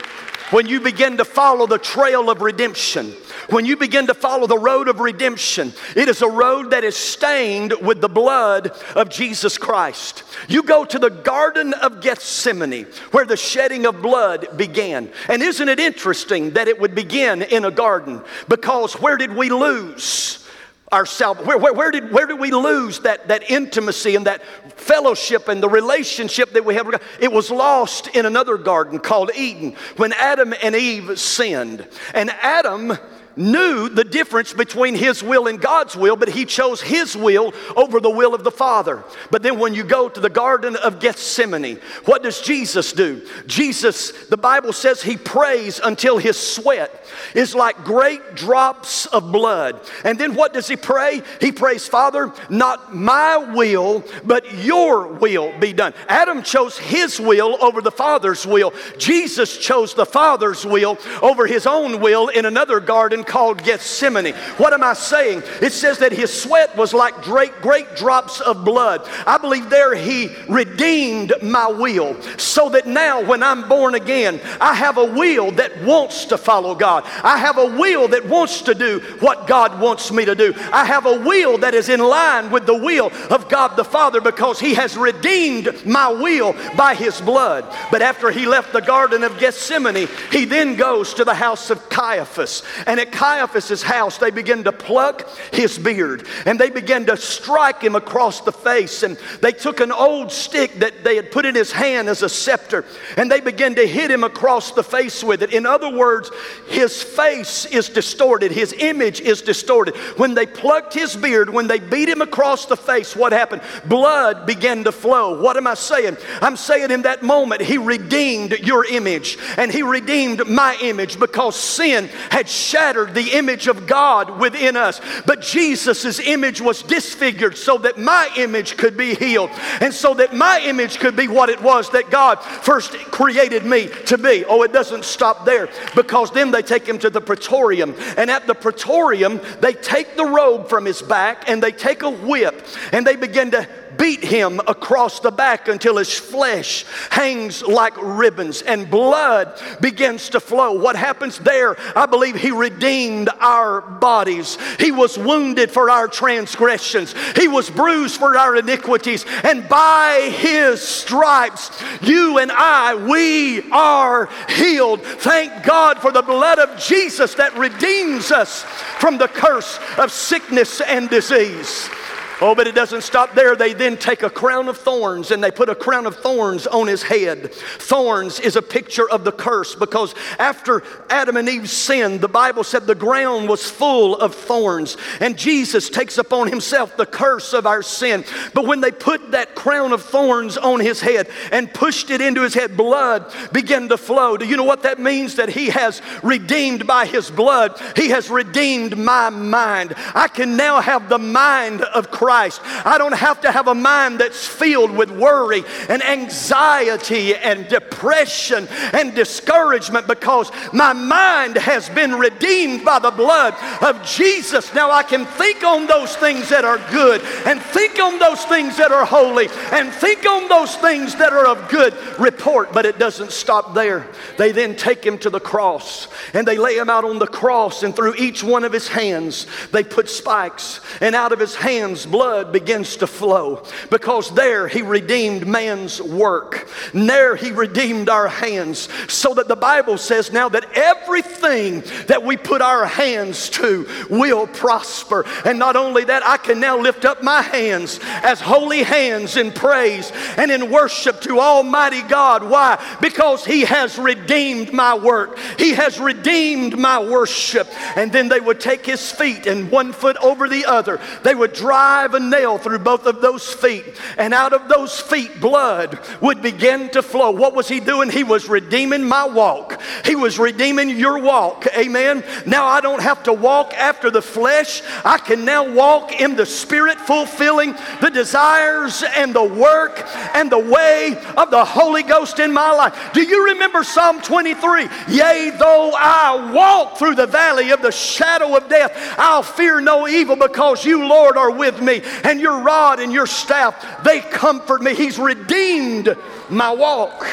When 0.50 0.66
you 0.66 0.80
begin 0.80 1.18
to 1.18 1.26
follow 1.26 1.68
the 1.68 1.78
trail 1.78 2.30
of 2.30 2.42
redemption, 2.42 3.13
when 3.50 3.66
you 3.66 3.76
begin 3.76 4.08
to 4.08 4.13
follow 4.13 4.48
the 4.48 4.58
road 4.58 4.88
of 4.88 5.02
redemption, 5.02 5.74
it 5.94 6.08
is 6.08 6.22
a 6.22 6.30
road 6.30 6.72
that 6.72 6.86
is 6.86 6.96
stained 6.96 7.74
with 7.82 8.00
the 8.00 8.08
blood 8.08 8.72
of 8.96 9.10
Jesus 9.10 9.58
Christ. 9.58 10.24
You 10.48 10.63
go 10.63 10.86
to 10.86 11.00
the 11.00 11.10
Garden 11.10 11.74
of 11.74 12.02
Gethsemane 12.02 12.86
where 13.12 13.26
the 13.26 13.36
shedding 13.36 13.86
of 13.86 14.02
blood 14.02 14.48
began. 14.56 15.12
And 15.28 15.42
isn't 15.42 15.68
it 15.68 15.80
interesting 15.82 16.52
that 16.52 16.70
it 16.70 16.80
would 16.80 16.96
begin 16.96 17.42
in 17.42 17.66
a 17.66 17.72
garden? 17.72 18.22
Because 18.48 18.94
where 18.94 19.18
did 19.18 19.36
we 19.36 19.50
lose? 19.50 20.47
Ourselves. 20.91 21.41
Where, 21.45 21.58
where, 21.58 21.73
where, 21.73 21.91
did, 21.91 22.12
where 22.12 22.26
did 22.26 22.39
we 22.39 22.52
lose 22.52 23.00
that, 23.02 23.28
that 23.28 23.50
intimacy 23.50 24.15
and 24.15 24.26
that 24.28 24.41
fellowship 24.80 25.47
and 25.47 25.62
the 25.62 25.69
relationship 25.69 26.54
that 26.54 26.63
we 26.63 26.76
have 26.76 26.88
it 27.19 27.32
was 27.32 27.52
lost 27.52 28.08
in 28.08 28.26
another 28.26 28.58
garden 28.58 29.00
called 29.00 29.32
eden 29.36 29.76
when 29.97 30.13
adam 30.13 30.54
and 30.63 30.76
eve 30.76 31.19
sinned. 31.19 31.88
And 32.13 32.30
adam 32.41 32.97
knew 33.38 33.89
the 33.89 34.04
difference 34.04 34.54
between 34.54 34.95
his 34.95 35.23
will 35.23 35.47
and 35.47 35.62
God's 35.62 35.95
will, 35.95 36.15
but 36.15 36.30
he 36.30 36.45
chose 36.45 36.82
his 36.82 37.15
will 37.15 37.54
over 37.76 38.00
the 38.00 38.10
will 38.10 38.34
of 38.34 38.43
the 38.43 38.52
Father. 38.52 39.04
But 39.32 39.43
then 39.43 39.60
when 39.60 39.73
you 39.73 39.84
go 39.84 40.10
to 40.10 40.19
the 40.19 40.30
Garden 40.30 40.76
of 40.76 41.00
Gethsemane, 41.00 41.80
what 42.06 42.23
does 42.23 42.41
Jesus 42.41 42.93
do? 42.93 43.21
Jesus, 43.45 44.12
the 44.26 44.38
Bible 44.38 44.73
says 44.73 45.02
he 45.02 45.17
prays 45.17 45.80
until 45.84 46.17
his 46.17 46.38
sweat 46.38 47.06
is 47.36 47.54
like 47.54 47.84
great 47.84 48.36
drops 48.36 49.06
of 49.08 49.32
blood. 49.32 49.80
And 50.04 50.17
then 50.17 50.36
what 50.36 50.54
does 50.54 50.67
he 50.67 50.76
pray? 50.76 51.21
He 51.39 51.52
prays, 51.52 51.88
Father, 51.88 52.34
not 52.50 52.95
my 52.95 53.38
will, 53.38 54.04
but 54.23 54.54
your 54.56 55.08
will 55.08 55.58
be 55.60 55.73
done. 55.73 55.93
Adam 56.08 56.43
chose 56.43 56.78
his 56.78 57.19
will 57.19 57.58
over 57.63 57.82
the 57.82 57.91
Father's 57.91 58.45
will. 58.45 58.73
Jesus 58.97 59.58
chose 59.58 59.93
the 59.93 60.06
Father's 60.06 60.65
will 60.65 60.97
over 61.21 61.45
his 61.45 61.67
own 61.67 62.00
will 62.00 62.30
in 62.30 62.45
another 62.45 62.80
garden 62.80 63.23
called 63.28 63.63
Gethsemane. 63.63 64.34
What 64.58 64.74
am 64.74 64.84
I 64.84 64.94
saying? 64.94 65.44
It 65.62 65.74
says 65.74 66.00
that 66.00 66.12
his 66.12 66.34
sweat 66.34 66.76
was 66.76 66.94
like 66.94 67.22
great, 67.22 67.62
great 67.62 67.96
drops 67.96 68.40
of 68.42 68.66
blood. 68.66 69.08
I 69.26 69.38
believe 69.38 69.70
there 69.70 69.96
he 69.96 70.30
redeemed 70.50 71.34
my 71.44 71.68
will 71.68 72.20
so 72.38 72.70
that 72.70 72.88
now 72.88 73.24
when 73.24 73.44
I'm 73.44 73.68
born 73.68 73.96
again, 73.96 74.40
I 74.60 74.74
have 74.74 74.98
a 74.98 75.06
will 75.06 75.52
that 75.52 75.84
wants 75.84 76.26
to 76.26 76.38
follow 76.38 76.74
God. 76.74 77.04
I 77.24 77.38
have 77.38 77.58
a 77.58 77.78
will 77.78 78.08
that 78.10 78.26
wants 78.26 78.62
to 78.63 78.74
do 78.74 79.00
what 79.20 79.48
God 79.48 79.80
wants 79.80 80.12
me 80.12 80.26
to 80.26 80.36
do. 80.36 80.54
I 80.72 80.86
have 80.86 81.06
a 81.06 81.20
will 81.20 81.58
that 81.60 81.74
is 81.74 81.90
in 81.90 82.00
line 82.00 82.50
with 82.52 82.66
the 82.66 82.78
will 82.78 83.12
of 83.30 83.50
God 83.50 83.76
the 83.76 83.84
Father 83.84 84.22
because 84.22 84.60
He 84.60 84.74
has 84.76 84.98
redeemed 84.98 85.86
my 85.86 86.10
will 86.10 86.54
by 86.76 86.96
His 86.96 87.20
blood. 87.22 87.66
But 87.92 88.02
after 88.02 88.32
He 88.32 88.46
left 88.46 88.74
the 88.74 88.82
Garden 88.82 89.24
of 89.24 89.38
Gethsemane, 89.40 90.08
He 90.32 90.46
then 90.46 90.76
goes 90.76 91.13
to 91.16 91.26
the 91.26 91.34
house 91.34 91.70
of 91.70 91.90
Caiaphas. 91.90 92.63
And 92.86 93.00
at 93.00 93.12
Caiaphas's 93.18 93.82
house, 93.82 94.20
they 94.20 94.30
begin 94.30 94.64
to 94.66 94.72
pluck 94.72 95.28
his 95.52 95.80
beard 95.80 96.28
and 96.46 96.60
they 96.60 96.70
began 96.70 97.04
to 97.08 97.18
strike 97.18 97.82
him 97.82 97.96
across 97.96 98.42
the 98.42 98.52
face. 98.52 99.02
And 99.02 99.18
they 99.42 99.54
took 99.54 99.80
an 99.80 99.92
old 99.92 100.32
stick 100.32 100.76
that 100.76 101.04
they 101.04 101.16
had 101.16 101.32
put 101.32 101.44
in 101.44 101.56
his 101.56 101.72
hand 101.72 102.10
as 102.10 102.22
a 102.22 102.30
scepter 102.30 102.86
and 103.18 103.32
they 103.32 103.40
began 103.40 103.74
to 103.74 103.88
hit 103.88 104.12
him 104.12 104.24
across 104.24 104.72
the 104.72 104.84
face 104.84 105.24
with 105.24 105.42
it. 105.42 105.52
In 105.52 105.66
other 105.66 105.90
words, 105.90 106.30
his 106.68 107.02
face 107.02 107.66
is 107.66 107.90
distorted, 107.90 108.52
his 108.52 108.72
image 108.74 109.20
is 109.20 109.42
distorted. 109.42 109.96
When 110.18 110.36
they 110.36 110.46
plucked 110.46 110.94
his 110.94 111.16
beard, 111.16 111.50
when 111.50 111.66
they 111.66 111.80
beat 111.80 112.10
him 112.10 112.22
across 112.22 112.68
the 112.68 112.78
face, 112.78 113.16
what 113.16 113.32
happened? 113.32 113.64
Blood 113.86 114.46
began 114.46 114.84
to 114.84 114.92
flow. 114.92 115.42
What 115.42 115.58
am 115.58 115.66
I 115.66 115.74
saying? 115.74 116.18
I'm 116.40 116.56
saying 116.56 116.92
in 116.92 117.02
that 117.02 117.24
moment, 117.24 117.64
he 117.64 117.80
redeemed 117.80 118.60
your 118.60 118.86
image 118.86 119.40
and 119.58 119.72
he 119.72 119.82
redeemed 119.82 120.48
my 120.48 120.78
image 120.84 121.20
because 121.20 121.56
sin 121.56 122.10
had 122.30 122.48
shattered 122.48 123.07
the 123.13 123.32
image 123.38 123.67
of 123.67 123.88
God 123.88 124.39
within 124.39 124.76
us. 124.76 125.02
But 125.26 125.41
Jesus' 125.41 126.20
image 126.20 126.62
was 126.62 126.84
disfigured 126.84 127.58
so 127.58 127.78
that 127.80 127.98
my 127.98 128.30
image 128.38 128.78
could 128.78 128.98
be 128.98 129.15
healed 129.15 129.50
and 129.82 129.93
so 129.93 130.13
that 130.15 130.36
my 130.36 130.62
image 130.63 131.00
could 131.00 131.15
be 131.15 131.28
what 131.28 131.50
it 131.50 131.62
was 131.62 131.89
that 131.91 132.10
God 132.10 132.41
first 132.41 132.93
created 132.93 133.65
me 133.65 133.89
to 134.06 134.17
be. 134.17 134.46
Oh, 134.46 134.63
it 134.63 134.74
doesn't 134.74 135.06
stop 135.06 135.46
there 135.46 135.70
because 135.96 136.32
then 136.32 136.52
they 136.52 136.62
take 136.62 136.88
him 136.88 137.00
to 137.00 137.10
the 137.10 137.22
praetorium. 137.22 137.96
And 138.17 138.30
at 138.30 138.48
the 138.48 138.56
praetorium, 138.56 139.41
they 139.60 139.74
take 139.74 140.15
the 140.15 140.26
robe 140.26 140.70
from 140.70 140.86
his 140.86 141.02
back 141.02 141.50
and 141.50 141.62
they 141.62 141.72
take 141.72 142.04
a 142.04 142.10
whip 142.10 142.65
and 142.91 143.06
they 143.06 143.15
begin 143.15 143.52
to 143.52 143.67
beat 143.98 144.24
him 144.24 144.60
across 144.68 145.20
the 145.20 145.32
back 145.32 145.68
until 145.68 145.98
his 145.98 146.18
flesh 146.18 146.86
hangs 147.10 147.62
like 147.62 147.94
ribbons 148.02 148.62
and 148.62 148.90
blood 148.90 149.60
begins 149.82 150.30
to 150.30 150.40
flow. 150.40 150.74
What 150.74 150.96
happens 150.96 151.40
there? 151.40 151.78
I 151.96 152.06
believe 152.06 152.36
he 152.36 152.52
redeemed 152.52 153.30
our 153.40 153.82
bodies. 153.82 154.58
He 154.80 154.92
was 154.92 155.18
wounded 155.18 155.72
for 155.72 155.90
our 155.90 156.08
transgressions, 156.08 157.14
he 157.36 157.48
was 157.48 157.70
bruised 157.70 158.18
for 158.18 158.38
our 158.38 158.56
iniquities, 158.56 159.26
and 159.44 159.68
by 159.68 160.30
his 160.38 160.82
stripes, 160.82 161.72
you 162.02 162.40
and 162.40 162.52
I, 162.52 162.96
we 162.96 163.70
are 163.72 164.30
healed. 164.50 165.02
Thank 165.02 165.64
God 165.64 166.00
for 166.00 166.12
the 166.12 166.22
blood 166.22 166.60
of 166.60 166.80
Jesus 166.80 167.34
that 167.36 167.58
redeems 167.58 168.32
us 168.32 168.64
from 169.00 169.18
the 169.18 169.28
curse 169.28 169.80
of 169.98 170.12
sickness 170.12 170.82
and 170.82 171.10
disease. 171.10 171.90
Oh, 172.39 172.54
but 172.54 172.67
it 172.67 172.76
doesn't 172.76 173.02
stop 173.02 173.34
there. 173.34 173.56
They 173.56 173.73
then 173.73 173.97
take 173.97 174.21
a 174.21 174.30
crown 174.30 174.69
of 174.69 174.78
thorns 174.78 175.32
and 175.32 175.43
they 175.43 175.50
put 175.50 175.69
a 175.69 175.76
crown 175.76 176.06
of 176.06 176.17
thorns 176.17 176.67
on 176.67 176.86
his 176.86 177.02
head. 177.02 177.52
Thorns 177.52 178.39
is 178.39 178.56
a 178.56 178.62
picture 178.62 179.10
of 179.10 179.23
the 179.23 179.32
curse 179.32 179.73
because 179.73 180.13
after 180.38 180.84
Adam 181.10 181.36
and 181.38 181.50
Eve 181.50 181.67
sinned, 181.67 182.21
the 182.21 182.28
Bible 182.28 182.63
said 182.63 182.86
the 182.86 182.93
ground 182.93 183.50
was 183.50 183.67
full 183.67 184.15
of 184.15 184.36
thorns. 184.36 184.97
And 185.19 185.36
Jesus 185.36 185.89
takes 185.89 186.19
upon 186.19 186.47
himself 186.50 186.95
the 186.95 187.08
curse 187.08 187.54
of 187.54 187.65
our 187.65 187.82
sin. 187.82 188.23
But 188.54 188.67
when 188.67 188.82
they 188.82 188.91
put 188.91 189.32
that 189.32 189.56
crown 189.56 189.91
of 189.91 190.04
thorns 190.04 190.58
on 190.58 190.80
his 190.80 191.02
head 191.02 191.30
and 191.52 191.73
pushed 191.73 192.12
it 192.12 192.21
into 192.21 192.43
his 192.43 192.54
head, 192.54 192.78
blood 192.78 193.34
began 193.52 193.89
to 193.89 193.97
flow. 193.97 194.38
Do 194.38 194.45
you 194.45 194.58
know 194.58 194.63
what 194.63 194.84
that 194.84 195.00
means? 195.00 195.36
That 195.36 195.50
he 195.50 195.69
has 195.69 196.04
redeemed 196.21 196.86
by 196.86 197.08
his 197.08 197.32
blood, 197.32 197.82
he 197.95 198.10
has 198.10 198.30
redeemed 198.30 198.95
my 198.95 199.32
mind. 199.32 199.95
I 200.13 200.28
can 200.28 200.56
now 200.56 200.82
have 200.82 201.10
the 201.10 201.17
mind 201.17 201.82
of 201.82 202.12
Christ. 202.12 202.27
Christ. 202.28 202.60
I 202.86 202.98
don't 202.98 203.16
have 203.16 203.40
to 203.40 203.52
have 203.54 203.70
a 203.70 203.74
mind 203.74 204.20
that's 204.20 204.46
filled 204.46 204.92
with 204.92 205.10
worry 205.10 205.63
and 205.88 206.04
anxiety 206.04 207.34
and 207.34 207.66
depression 207.70 208.68
and 208.92 209.16
discouragement 209.16 210.08
because 210.08 210.52
my 210.74 210.92
mind 210.92 211.56
has 211.56 211.88
been 211.88 212.16
redeemed 212.16 212.84
by 212.84 213.00
the 213.00 213.12
blood 213.12 213.56
of 213.82 214.06
Jesus. 214.06 214.74
Now 214.74 214.92
I 214.92 215.04
can 215.04 215.26
think 215.26 215.63
on 215.63 215.88
those 215.88 216.18
things 216.18 216.50
that 216.50 216.66
are 216.66 216.80
good 216.92 217.22
and 217.46 217.62
think 217.62 217.98
on 217.98 218.20
those 218.20 218.44
things 218.44 218.76
that 218.76 218.92
are 218.92 219.06
holy 219.06 219.48
and 219.72 219.94
think 219.94 220.26
on 220.26 220.50
those 220.50 220.76
things 220.76 221.16
that 221.16 221.32
are 221.32 221.48
of 221.48 221.70
good 221.70 221.94
report, 222.20 222.74
but 222.74 222.86
it 222.86 223.00
doesn't 223.00 223.32
stop 223.32 223.74
there. 223.74 224.06
They 224.38 224.52
then 224.52 224.76
take 224.76 225.02
him 225.02 225.18
to 225.20 225.30
the 225.30 225.40
cross 225.40 226.10
and 226.34 226.46
they 226.46 226.58
lay 226.58 226.78
him 226.78 226.90
out 226.90 227.06
on 227.06 227.20
the 227.20 227.28
cross, 227.28 227.84
and 227.84 227.96
through 227.96 228.16
each 228.16 228.44
one 228.44 228.66
of 228.66 228.74
his 228.74 228.90
hands, 228.90 229.48
they 229.72 229.84
put 229.84 230.10
spikes, 230.10 230.82
and 231.00 231.16
out 231.16 231.32
of 231.32 231.40
his 231.40 231.56
hands, 231.56 232.06
blood 232.18 232.52
begins 232.52 232.96
to 232.96 233.06
flow 233.06 233.62
because 233.92 234.34
there 234.34 234.68
he 234.68 234.82
redeemed 234.82 235.46
man's 235.46 236.02
work. 236.02 236.68
There 236.92 237.36
he 237.36 237.52
redeemed 237.52 238.10
our 238.10 238.28
hands. 238.28 238.90
So 239.08 239.36
that 239.36 239.48
the 239.48 239.56
Bible 239.56 240.00
says 240.00 240.32
now 240.32 240.50
that 240.50 240.66
everything 240.74 241.84
that 242.08 242.24
we 242.24 242.36
put 242.36 242.64
our 242.64 242.88
hands 242.88 243.52
to 243.52 243.88
will 244.10 244.48
prosper. 244.48 245.26
And 245.46 245.60
not 245.60 245.76
only 245.76 246.06
that, 246.06 246.26
I 246.26 246.38
can 246.38 246.60
now 246.60 246.80
lift 246.80 247.06
up 247.06 247.22
my 247.22 247.44
hands 247.44 248.00
as 248.24 248.42
holy 248.42 248.82
hands 248.82 249.38
in 249.38 249.52
praise 249.52 250.12
and 250.38 250.50
in 250.50 250.72
worship 250.72 251.22
to 251.22 251.40
Almighty 251.40 252.02
God. 252.02 252.50
Why? 252.50 252.84
Because 253.00 253.46
he 253.46 253.62
has 253.62 254.00
redeemed 254.00 254.74
my 254.74 254.98
work, 254.98 255.38
he 255.60 255.76
has 255.76 256.00
redeemed 256.00 256.80
my 256.80 256.98
worship. 256.98 257.68
And 257.96 258.12
then 258.12 258.28
they 258.28 258.40
would 258.40 258.60
take 258.60 258.88
his 258.88 259.12
feet 259.12 259.46
and 259.46 259.70
one 259.70 259.94
foot 259.94 260.18
over 260.18 260.50
the 260.50 260.66
other, 260.66 261.00
they 261.22 261.36
would 261.36 261.54
drive 261.54 262.07
drive 262.08 262.22
a 262.22 262.26
nail 262.26 262.58
through 262.58 262.80
both 262.80 263.06
of 263.06 263.22
those 263.22 263.52
feet, 263.52 263.86
and 264.17 264.34
out 264.34 264.54
of 264.54 264.70
those 264.70 265.00
feet, 265.00 265.39
blood 265.39 266.00
would 266.22 266.41
begin 266.41 266.89
to 266.89 267.02
flow. 267.02 267.32
What 267.32 267.54
was 267.54 267.67
he 267.67 267.80
doing? 267.80 268.10
He 268.10 268.24
was 268.24 268.48
redeeming 268.48 269.04
my 269.04 269.26
walk. 269.26 269.82
He 270.06 270.15
was 270.15 270.39
redeeming 270.39 270.89
your 270.89 271.20
walk. 271.20 271.67
Amen. 271.76 272.24
Now 272.46 272.65
I 272.65 272.82
don't 272.82 273.02
have 273.02 273.24
to 273.24 273.34
walk 273.34 273.74
after 273.74 274.10
the 274.10 274.22
flesh. 274.22 274.82
I 275.04 275.17
can 275.17 275.46
now 275.46 275.70
walk 275.70 276.20
in 276.20 276.36
the 276.36 276.46
spirit, 276.46 277.00
fulfilling 277.00 277.76
the 278.02 278.10
desires 278.10 279.04
and 279.15 279.34
the 279.34 279.43
work 279.43 280.04
and 280.34 280.52
the 280.52 280.60
way 280.60 281.17
of 281.36 281.52
the 281.52 281.65
Holy 281.65 282.04
Ghost 282.04 282.39
in 282.39 282.52
my 282.54 282.72
life. 282.72 283.12
Do 283.13 283.22
you 283.22 283.48
remember 283.48 283.84
Psalm 283.84 284.22
23? 284.22 284.88
Yea, 285.10 285.52
though 285.58 285.91
I 285.98 286.52
walk 286.54 286.98
through 286.98 287.15
the 287.15 287.28
valley 287.28 287.72
of 287.72 287.82
the 287.82 287.91
shadow 287.91 288.56
of 288.56 288.70
death, 288.70 289.15
I'll 289.17 289.43
fear 289.43 289.82
no 289.82 290.08
evil 290.08 290.36
because 290.36 290.86
you, 290.86 291.08
Lord, 291.08 291.38
are 291.38 291.52
with 291.52 291.82
me 291.82 291.97
and 292.24 292.40
your 292.40 292.62
rod 292.62 293.00
and 293.00 293.12
your 293.12 293.28
staff, 293.28 294.04
they 294.04 294.22
comfort 294.22 294.82
me. 294.82 294.94
He's 294.94 295.20
redeemed 295.20 296.16
my 296.50 296.72
walk. 296.72 297.28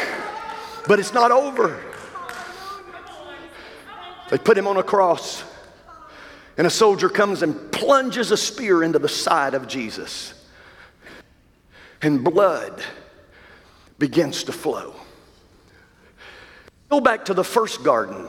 But 0.86 0.98
it's 0.98 1.14
not 1.14 1.30
over. 1.30 1.82
They 4.30 4.38
put 4.38 4.56
him 4.58 4.66
on 4.66 4.76
a 4.76 4.82
cross, 4.82 5.44
and 6.56 6.66
a 6.66 6.70
soldier 6.70 7.08
comes 7.08 7.42
and 7.42 7.70
plunges 7.70 8.30
a 8.30 8.36
spear 8.36 8.82
into 8.82 8.98
the 8.98 9.08
side 9.08 9.54
of 9.54 9.68
Jesus, 9.68 10.34
and 12.02 12.24
blood 12.24 12.82
begins 13.98 14.44
to 14.44 14.52
flow. 14.52 14.94
Go 16.88 17.00
back 17.00 17.26
to 17.26 17.34
the 17.34 17.44
first 17.44 17.82
garden 17.82 18.26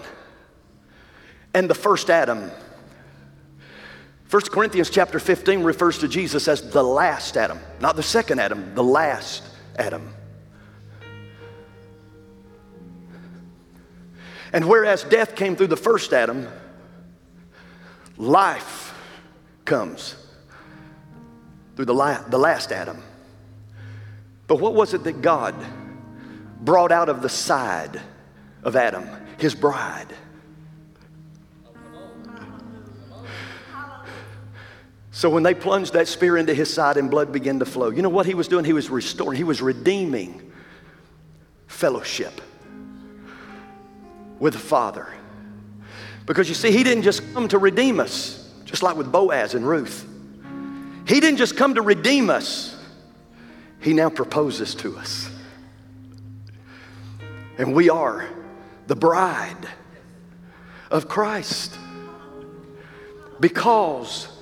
and 1.53 1.69
the 1.69 1.75
first 1.75 2.09
Adam 2.09 2.51
1 4.29 4.41
Corinthians 4.43 4.89
chapter 4.89 5.19
15 5.19 5.63
refers 5.63 5.99
to 5.99 6.07
Jesus 6.07 6.47
as 6.47 6.71
the 6.71 6.83
last 6.83 7.37
Adam, 7.37 7.59
not 7.79 7.95
the 7.95 8.03
second 8.03 8.39
Adam, 8.39 8.73
the 8.73 8.83
last 8.83 9.43
Adam. 9.75 10.13
And 14.51 14.65
whereas 14.65 15.03
death 15.03 15.35
came 15.35 15.55
through 15.55 15.67
the 15.67 15.77
first 15.77 16.13
Adam, 16.13 16.47
Life 18.17 18.93
comes 19.65 20.15
through 21.75 21.85
the, 21.85 21.93
la- 21.93 22.21
the 22.21 22.37
last 22.37 22.71
Adam. 22.71 23.03
But 24.47 24.59
what 24.61 24.73
was 24.73 24.93
it 24.93 25.03
that 25.03 25.21
God 25.21 25.55
brought 26.61 26.91
out 26.91 27.09
of 27.09 27.21
the 27.21 27.29
side 27.29 27.99
of 28.63 28.75
Adam? 28.75 29.07
His 29.37 29.53
bride. 29.53 30.13
So 35.15 35.29
when 35.29 35.43
they 35.43 35.53
plunged 35.53 35.93
that 35.93 36.09
spear 36.09 36.35
into 36.35 36.53
his 36.53 36.71
side 36.71 36.97
and 36.97 37.09
blood 37.09 37.31
began 37.31 37.59
to 37.59 37.65
flow, 37.65 37.89
you 37.89 38.01
know 38.01 38.09
what 38.09 38.25
he 38.25 38.33
was 38.33 38.49
doing? 38.49 38.65
He 38.65 38.73
was 38.73 38.89
restoring, 38.89 39.37
he 39.37 39.45
was 39.45 39.61
redeeming 39.61 40.51
fellowship 41.67 42.41
with 44.39 44.51
the 44.51 44.59
Father. 44.59 45.07
Because 46.25 46.49
you 46.49 46.53
see, 46.53 46.69
he 46.69 46.83
didn't 46.83 47.03
just 47.03 47.33
come 47.33 47.47
to 47.47 47.57
redeem 47.57 48.01
us, 48.01 48.51
just 48.65 48.83
like 48.83 48.97
with 48.97 49.09
Boaz 49.09 49.53
and 49.53 49.65
Ruth. 49.65 50.05
He 51.07 51.21
didn't 51.21 51.37
just 51.37 51.55
come 51.55 51.75
to 51.75 51.81
redeem 51.81 52.29
us, 52.29 52.77
he 53.79 53.93
now 53.93 54.09
proposes 54.09 54.75
to 54.75 54.97
us. 54.97 55.29
And 57.57 57.73
we 57.73 57.89
are 57.89 58.27
the 58.87 58.97
bride 58.97 59.65
of 60.91 61.07
Christ 61.07 61.79
because 63.39 64.34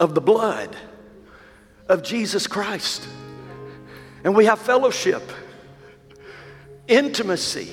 of 0.00 0.14
the 0.14 0.20
blood 0.20 0.76
of 1.88 2.02
Jesus 2.02 2.46
Christ. 2.46 3.06
And 4.24 4.36
we 4.36 4.44
have 4.44 4.58
fellowship, 4.58 5.22
intimacy, 6.86 7.72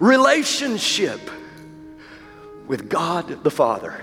relationship 0.00 1.20
with 2.66 2.88
God 2.88 3.44
the 3.44 3.50
Father. 3.50 4.02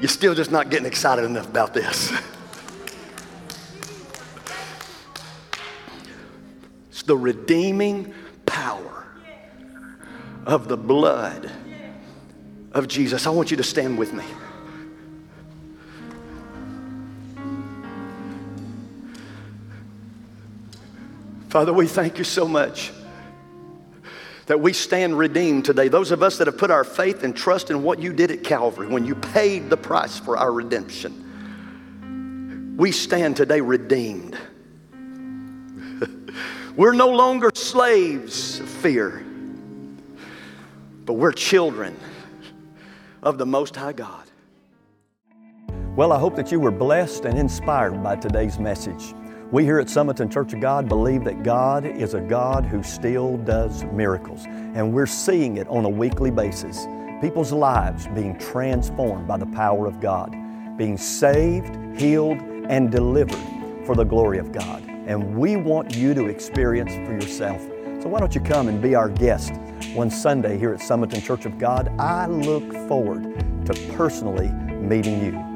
You're 0.00 0.08
still 0.08 0.34
just 0.34 0.52
not 0.52 0.70
getting 0.70 0.86
excited 0.86 1.24
enough 1.24 1.48
about 1.48 1.74
this. 1.74 2.12
it's 6.88 7.02
the 7.02 7.16
redeeming 7.16 8.12
power 8.46 9.06
of 10.46 10.68
the 10.68 10.76
blood 10.76 11.50
of 12.72 12.86
Jesus. 12.86 13.26
I 13.26 13.30
want 13.30 13.50
you 13.50 13.56
to 13.56 13.64
stand 13.64 13.98
with 13.98 14.12
me. 14.12 14.24
Father, 21.48 21.72
we 21.72 21.86
thank 21.86 22.18
you 22.18 22.24
so 22.24 22.46
much 22.46 22.92
that 24.46 24.60
we 24.60 24.74
stand 24.74 25.16
redeemed 25.16 25.64
today. 25.64 25.88
Those 25.88 26.10
of 26.10 26.22
us 26.22 26.36
that 26.38 26.46
have 26.46 26.58
put 26.58 26.70
our 26.70 26.84
faith 26.84 27.22
and 27.22 27.34
trust 27.34 27.70
in 27.70 27.82
what 27.82 28.00
you 28.00 28.12
did 28.12 28.30
at 28.30 28.44
Calvary 28.44 28.86
when 28.86 29.06
you 29.06 29.14
paid 29.14 29.70
the 29.70 29.76
price 29.76 30.18
for 30.18 30.36
our 30.36 30.52
redemption, 30.52 31.24
we 32.76 32.92
stand 32.92 33.36
today 33.36 33.62
redeemed. 33.62 34.36
we're 36.76 36.92
no 36.92 37.08
longer 37.08 37.50
slaves 37.54 38.60
of 38.60 38.68
fear, 38.68 39.24
but 41.06 41.14
we're 41.14 41.32
children 41.32 41.96
of 43.22 43.38
the 43.38 43.46
Most 43.46 43.74
High 43.74 43.94
God. 43.94 44.24
Well, 45.96 46.12
I 46.12 46.18
hope 46.18 46.36
that 46.36 46.52
you 46.52 46.60
were 46.60 46.70
blessed 46.70 47.24
and 47.24 47.38
inspired 47.38 48.02
by 48.02 48.16
today's 48.16 48.58
message. 48.58 49.14
We 49.50 49.64
here 49.64 49.78
at 49.78 49.86
Summerton 49.86 50.30
Church 50.30 50.52
of 50.52 50.60
God 50.60 50.90
believe 50.90 51.24
that 51.24 51.42
God 51.42 51.86
is 51.86 52.12
a 52.12 52.20
God 52.20 52.66
who 52.66 52.82
still 52.82 53.38
does 53.38 53.82
miracles, 53.84 54.44
and 54.44 54.92
we're 54.92 55.06
seeing 55.06 55.56
it 55.56 55.66
on 55.68 55.86
a 55.86 55.88
weekly 55.88 56.30
basis. 56.30 56.86
People's 57.22 57.50
lives 57.50 58.06
being 58.08 58.38
transformed 58.38 59.26
by 59.26 59.38
the 59.38 59.46
power 59.46 59.86
of 59.86 60.00
God, 60.00 60.36
being 60.76 60.98
saved, 60.98 61.98
healed, 61.98 62.42
and 62.68 62.90
delivered 62.90 63.86
for 63.86 63.96
the 63.96 64.04
glory 64.04 64.36
of 64.36 64.52
God. 64.52 64.84
And 65.06 65.38
we 65.38 65.56
want 65.56 65.96
you 65.96 66.12
to 66.12 66.26
experience 66.26 66.92
for 67.08 67.14
yourself. 67.14 67.62
So 68.02 68.08
why 68.10 68.20
don't 68.20 68.34
you 68.34 68.42
come 68.42 68.68
and 68.68 68.82
be 68.82 68.94
our 68.94 69.08
guest 69.08 69.54
one 69.94 70.10
Sunday 70.10 70.58
here 70.58 70.74
at 70.74 70.80
Summerton 70.80 71.24
Church 71.24 71.46
of 71.46 71.56
God? 71.56 71.90
I 71.98 72.26
look 72.26 72.70
forward 72.86 73.22
to 73.64 73.72
personally 73.96 74.50
meeting 74.50 75.24
you. 75.24 75.47